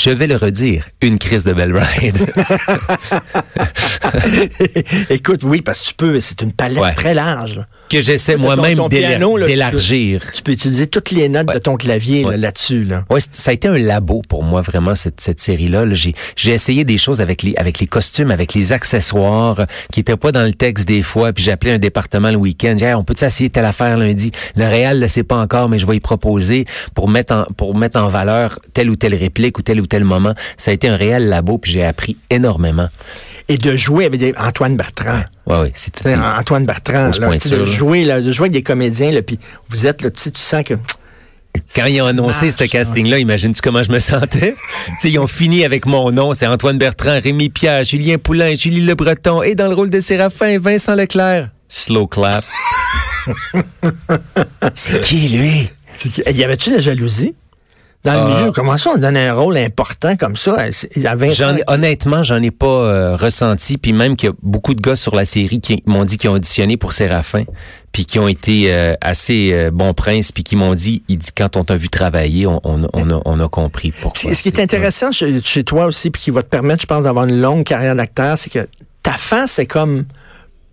je 0.00 0.08
vais 0.08 0.26
le 0.26 0.36
redire, 0.36 0.88
une 1.02 1.18
crise 1.18 1.44
de 1.44 1.52
belle 1.52 1.76
ride. 1.76 2.16
Écoute, 5.10 5.42
oui, 5.44 5.60
parce 5.60 5.80
que 5.80 5.88
tu 5.88 5.94
peux, 5.94 6.20
c'est 6.20 6.40
une 6.40 6.52
palette 6.52 6.94
très 6.94 7.12
large. 7.12 7.60
Que 7.90 8.00
j'essaie 8.00 8.36
moi-même 8.36 8.88
d'élargir. 8.88 10.22
Tu, 10.32 10.42
peux 10.42 10.52
utiliser 10.52 10.86
toutes 10.86 11.10
les 11.10 11.28
notes 11.28 11.52
de 11.52 11.58
ton 11.58 11.76
clavier 11.76 12.24
là-dessus. 12.34 12.84
Là, 12.84 13.04
Oui, 13.10 13.20
ça 13.30 13.50
a 13.50 13.54
été 13.54 13.68
un 13.68 13.76
labo 13.76 14.22
pour 14.26 14.42
moi, 14.42 14.62
vraiment, 14.62 14.94
cette, 14.94 15.20
cette 15.20 15.38
série-là. 15.38 15.84
j'ai 15.92 16.14
essayé 16.50 16.84
des 16.84 16.96
choses 16.96 17.20
avec 17.20 17.42
les, 17.42 17.54
avec 17.56 17.78
les 17.78 17.86
costumes, 17.86 18.30
avec 18.30 18.54
les 18.54 18.72
accessoires, 18.72 19.66
qui 19.92 20.00
étaient 20.00 20.16
pas 20.16 20.32
dans 20.32 20.46
le 20.46 20.54
texte 20.54 20.88
des 20.88 21.02
fois. 21.02 21.34
Puis 21.34 21.44
j'ai 21.44 21.52
appelé 21.52 21.72
un 21.72 21.78
département 21.78 22.30
le 22.30 22.36
week-end. 22.36 22.74
J'ai 22.78 22.94
on 22.94 23.04
peut 23.04 23.14
essayer 23.20 23.50
telle 23.50 23.66
affaire 23.66 23.98
lundi? 23.98 24.32
Le 24.56 24.64
Réal 24.64 24.98
ne 24.98 25.06
sait 25.08 25.24
pas 25.24 25.36
encore, 25.36 25.68
mais 25.68 25.78
je 25.78 25.84
vais 25.84 25.96
y 25.96 26.00
proposer 26.00 26.64
pour 26.94 27.10
mettre 27.10 27.34
en, 27.34 27.44
pour 27.54 27.76
mettre 27.76 28.00
en 28.00 28.08
valeur 28.08 28.58
telle 28.72 28.88
ou 28.88 28.96
telle 28.96 29.14
réplique 29.14 29.58
ou 29.58 29.62
telle 29.62 29.78
ou 29.78 29.89
tel 29.90 30.04
moment. 30.04 30.34
Ça 30.56 30.70
a 30.70 30.74
été 30.74 30.88
un 30.88 30.96
réel 30.96 31.28
labo, 31.28 31.58
puis 31.58 31.72
j'ai 31.72 31.84
appris 31.84 32.16
énormément. 32.30 32.88
Et 33.48 33.58
de 33.58 33.76
jouer 33.76 34.06
avec 34.06 34.22
Antoine 34.38 34.76
Bertrand. 34.76 35.22
Oui, 35.46 35.56
oui, 35.62 35.70
c'est 35.74 35.90
tout. 35.90 36.08
Antoine 36.08 36.64
Bertrand, 36.64 37.10
là, 37.18 37.36
de, 37.36 37.64
jouer, 37.64 38.04
là, 38.04 38.20
de 38.20 38.32
jouer 38.32 38.44
avec 38.44 38.52
des 38.52 38.62
comédiens, 38.62 39.10
là, 39.10 39.22
puis 39.22 39.38
vous 39.68 39.86
êtes, 39.86 40.02
là, 40.02 40.10
tu 40.10 40.30
sens 40.34 40.64
que... 40.64 40.74
Quand 41.74 41.86
ils 41.86 42.00
ont 42.00 42.06
annoncé 42.06 42.48
ce 42.52 42.62
casting-là, 42.62 43.18
imagine-tu 43.18 43.60
comment 43.60 43.82
je 43.82 43.90
me 43.90 43.98
sentais? 43.98 44.54
ils 45.04 45.18
ont 45.18 45.26
fini 45.26 45.64
avec 45.64 45.84
mon 45.84 46.12
nom. 46.12 46.32
C'est 46.32 46.46
Antoine 46.46 46.78
Bertrand, 46.78 47.18
Rémi 47.20 47.48
Pierre, 47.48 47.82
Julien 47.82 48.18
Poulain, 48.18 48.54
Julie 48.54 48.82
Le 48.82 48.94
Breton 48.94 49.42
et 49.42 49.56
dans 49.56 49.66
le 49.66 49.74
rôle 49.74 49.90
de 49.90 49.98
Séraphin, 49.98 50.58
Vincent 50.60 50.94
Leclerc. 50.94 51.48
Slow 51.68 52.06
clap. 52.06 52.44
c'est 54.74 55.00
qui, 55.00 55.28
lui? 55.28 55.70
Y 56.32 56.44
avait-tu 56.44 56.70
la 56.70 56.80
jalousie? 56.80 57.34
Dans 58.04 58.12
le 58.14 58.34
milieu. 58.34 58.48
Ah. 58.48 58.52
Comment 58.54 58.78
ça, 58.78 58.92
on 58.94 58.98
donne 58.98 59.16
un 59.16 59.32
rôle 59.32 59.56
important 59.58 60.16
comme 60.16 60.36
ça 60.36 60.56
à 60.56 61.16
Vincent? 61.16 61.56
honnêtement, 61.66 62.22
j'en 62.22 62.42
ai 62.42 62.50
pas 62.50 62.66
euh, 62.66 63.16
ressenti. 63.16 63.78
Puis 63.78 63.92
même 63.92 64.16
qu'il 64.16 64.30
y 64.30 64.32
a 64.32 64.34
beaucoup 64.42 64.74
de 64.74 64.80
gars 64.80 64.96
sur 64.96 65.14
la 65.14 65.24
série 65.24 65.60
qui 65.60 65.82
m'ont 65.86 66.04
dit 66.04 66.16
qu'ils 66.16 66.30
ont 66.30 66.34
auditionné 66.34 66.76
pour 66.76 66.92
Séraphin, 66.92 67.44
puis 67.92 68.06
qui 68.06 68.18
ont 68.18 68.28
été 68.28 68.72
euh, 68.72 68.94
assez 69.00 69.50
euh, 69.52 69.70
bons 69.70 69.92
princes, 69.92 70.32
puis 70.32 70.44
qui 70.44 70.56
m'ont 70.56 70.74
dit, 70.74 71.02
il 71.08 71.18
dit, 71.18 71.30
quand 71.36 71.56
on 71.56 71.64
t'a 71.64 71.76
vu 71.76 71.88
travailler, 71.88 72.46
on, 72.46 72.60
on, 72.64 72.82
a, 72.84 73.22
on 73.24 73.40
a 73.40 73.48
compris 73.48 73.92
pourquoi. 73.92 74.34
Ce 74.34 74.42
qui 74.42 74.48
est 74.48 74.60
intéressant 74.60 75.12
chez, 75.12 75.40
chez 75.42 75.64
toi 75.64 75.84
aussi, 75.86 76.10
puis 76.10 76.22
qui 76.22 76.30
va 76.30 76.42
te 76.42 76.48
permettre, 76.48 76.82
je 76.82 76.86
pense, 76.86 77.04
d'avoir 77.04 77.26
une 77.26 77.40
longue 77.40 77.64
carrière 77.64 77.96
d'acteur, 77.96 78.38
c'est 78.38 78.50
que 78.50 78.66
ta 79.02 79.12
face 79.12 79.58
est 79.58 79.66
comme 79.66 80.04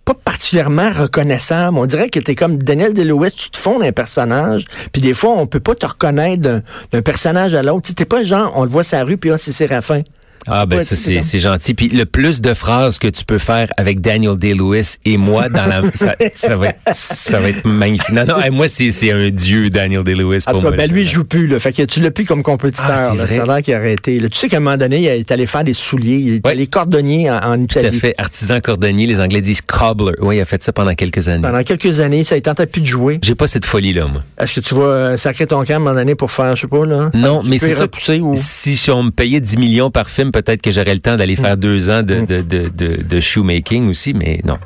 pas 0.08 0.14
particulièrement 0.14 0.88
reconnaissable. 0.90 1.76
On 1.76 1.84
dirait 1.84 2.08
que 2.08 2.18
tu 2.18 2.30
es 2.30 2.34
comme 2.34 2.56
Daniel 2.56 2.94
Delouis, 2.94 3.30
tu 3.30 3.50
te 3.50 3.58
fonds 3.58 3.78
d'un 3.78 3.92
personnage, 3.92 4.64
puis 4.90 5.02
des 5.02 5.12
fois, 5.12 5.32
on 5.32 5.46
peut 5.46 5.60
pas 5.60 5.74
te 5.74 5.84
reconnaître 5.84 6.62
d'un 6.92 7.02
personnage 7.02 7.54
à 7.54 7.62
l'autre. 7.62 7.92
T'es 7.94 8.06
pas 8.06 8.24
genre, 8.24 8.50
on 8.56 8.64
le 8.64 8.70
voit 8.70 8.84
sa 8.84 9.04
rue, 9.04 9.18
puis 9.18 9.30
c'est 9.36 9.52
Séraphin. 9.52 10.00
Ah 10.48 10.66
ben 10.66 10.80
ça 10.80 10.96
c'est 10.96 11.40
gentil. 11.40 11.74
Puis 11.74 11.88
le 11.88 12.04
plus 12.04 12.40
de 12.40 12.54
phrases 12.54 12.98
que 12.98 13.08
tu 13.08 13.24
peux 13.24 13.38
faire 13.38 13.68
avec 13.76 14.00
Daniel 14.00 14.36
Day-Lewis 14.36 14.96
et 15.04 15.16
moi 15.16 15.48
dans 15.48 15.66
la 15.66 15.82
ça, 15.94 16.14
ça, 16.34 16.56
va 16.56 16.68
être 16.68 16.78
ça 16.92 17.40
va 17.40 17.50
être 17.50 17.66
magnifique. 17.66 18.14
Non 18.14 18.24
non, 18.26 18.36
moi 18.52 18.68
c'est 18.68 19.12
un 19.12 19.30
dieu 19.30 19.70
Daniel 19.70 20.04
Day-Lewis 20.04 20.44
pour 20.46 20.62
moi. 20.62 20.72
Ben 20.72 20.90
lui 20.90 21.02
il 21.02 21.08
joue 21.08 21.24
plus 21.24 21.46
là. 21.46 21.58
Fait 21.58 21.72
que 21.72 21.82
tu 21.82 22.00
l'as 22.00 22.10
plus 22.10 22.24
comme 22.24 22.42
compétiteur. 22.42 22.90
Ah, 22.90 23.14
là. 23.14 23.26
Ça 23.26 23.42
a 23.42 23.46
l'air 23.46 23.62
qu'il 23.62 23.74
a 23.74 23.78
arrêté. 23.78 24.18
Tu 24.18 24.38
sais 24.38 24.48
qu'à 24.48 24.58
un 24.58 24.60
moment 24.60 24.76
donné 24.76 24.98
il 24.98 25.06
est 25.06 25.30
allé 25.30 25.46
faire 25.46 25.64
des 25.64 25.74
souliers. 25.74 26.16
Il 26.16 26.34
est 26.34 26.46
allé 26.46 26.66
cordonnier 26.66 27.30
en, 27.30 27.38
en 27.38 27.60
Italie. 27.60 27.90
Tout 27.90 27.96
à 27.96 27.98
fait. 27.98 28.14
Artisan 28.18 28.60
cordonnier. 28.60 29.06
Les 29.06 29.20
Anglais 29.20 29.40
disent 29.40 29.60
cobbler. 29.60 30.14
Oui, 30.20 30.36
il 30.36 30.40
a 30.40 30.44
fait 30.44 30.62
ça 30.62 30.72
pendant 30.72 30.94
quelques 30.94 31.28
années. 31.28 31.42
Pendant 31.42 31.62
quelques 31.62 32.00
années, 32.00 32.24
ça 32.24 32.36
il 32.36 32.42
tentait 32.42 32.66
plus 32.66 32.80
de 32.80 32.86
jouer. 32.86 33.18
J'ai 33.22 33.34
pas 33.34 33.46
cette 33.46 33.64
folie 33.64 33.92
là 33.92 34.06
moi. 34.06 34.22
Est-ce 34.40 34.60
que 34.60 34.60
tu 34.60 34.74
vas 34.74 34.82
euh, 34.82 35.16
sacrer 35.16 35.46
ton 35.46 35.64
camp 35.64 35.74
à 35.74 35.76
un 35.76 35.78
moment 35.78 35.94
donné 35.94 36.14
pour 36.14 36.30
faire 36.30 36.56
je 36.56 36.62
sais 36.62 36.66
pas 36.68 36.84
là? 36.84 37.10
Non, 37.14 37.42
mais 37.44 37.58
c'est 37.58 37.72
ça. 37.72 37.86
Ou... 38.20 38.32
Si 38.34 38.90
on 38.90 39.04
me 39.04 39.10
payait 39.10 39.40
10 39.40 39.56
millions 39.58 39.90
par 39.90 40.08
film, 40.10 40.30
peut-être 40.42 40.62
que 40.62 40.70
j'aurais 40.70 40.94
le 40.94 41.00
temps 41.00 41.16
d'aller 41.16 41.36
faire 41.36 41.56
deux 41.56 41.90
ans 41.90 42.02
de, 42.02 42.24
de, 42.24 42.40
de, 42.40 42.68
de, 42.68 43.20
shoemaking 43.20 43.90
aussi, 43.90 44.14
mais 44.14 44.40
non. 44.44 44.58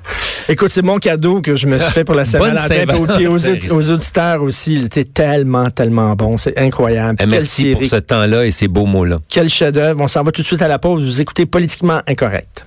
Écoute, 0.49 0.71
c'est 0.73 0.83
mon 0.83 0.99
cadeau 0.99 1.41
que 1.41 1.57
je 1.57 1.67
me 1.67 1.79
suis 1.79 1.93
fait 1.93 2.05
pour 2.05 2.15
la 2.15 2.25
Saint-Valentin. 2.25 3.19
Et 3.19 3.27
aux, 3.27 3.39
aux, 3.75 3.91
auditeurs 3.91 4.43
aussi, 4.43 4.75
il 4.75 4.85
était 4.87 5.05
tellement, 5.05 5.71
tellement 5.71 6.15
bon. 6.15 6.37
C'est 6.39 6.59
incroyable. 6.59 7.19
Eh, 7.21 7.27
merci 7.27 7.73
pour 7.73 7.87
ce 7.87 7.97
temps-là 7.97 8.47
et 8.47 8.51
ces 8.51 8.69
beaux 8.69 8.87
mots-là. 8.87 9.19
Quel 9.29 9.49
chef-d'œuvre. 9.49 10.01
On 10.01 10.09
s'en 10.09 10.23
va 10.23 10.33
tout 10.33 10.43
de 10.43 10.47
suite 10.47 10.63
à 10.63 10.69
la 10.69 10.79
pause. 10.79 11.03
Vous 11.03 11.21
écoutez 11.21 11.47
Politiquement 11.47 12.01
Incorrect. 12.07 12.67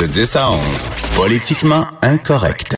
De 0.00 0.06
10 0.06 0.36
à 0.36 0.50
11, 0.50 0.58
Politiquement 1.14 1.86
Incorrect. 2.02 2.72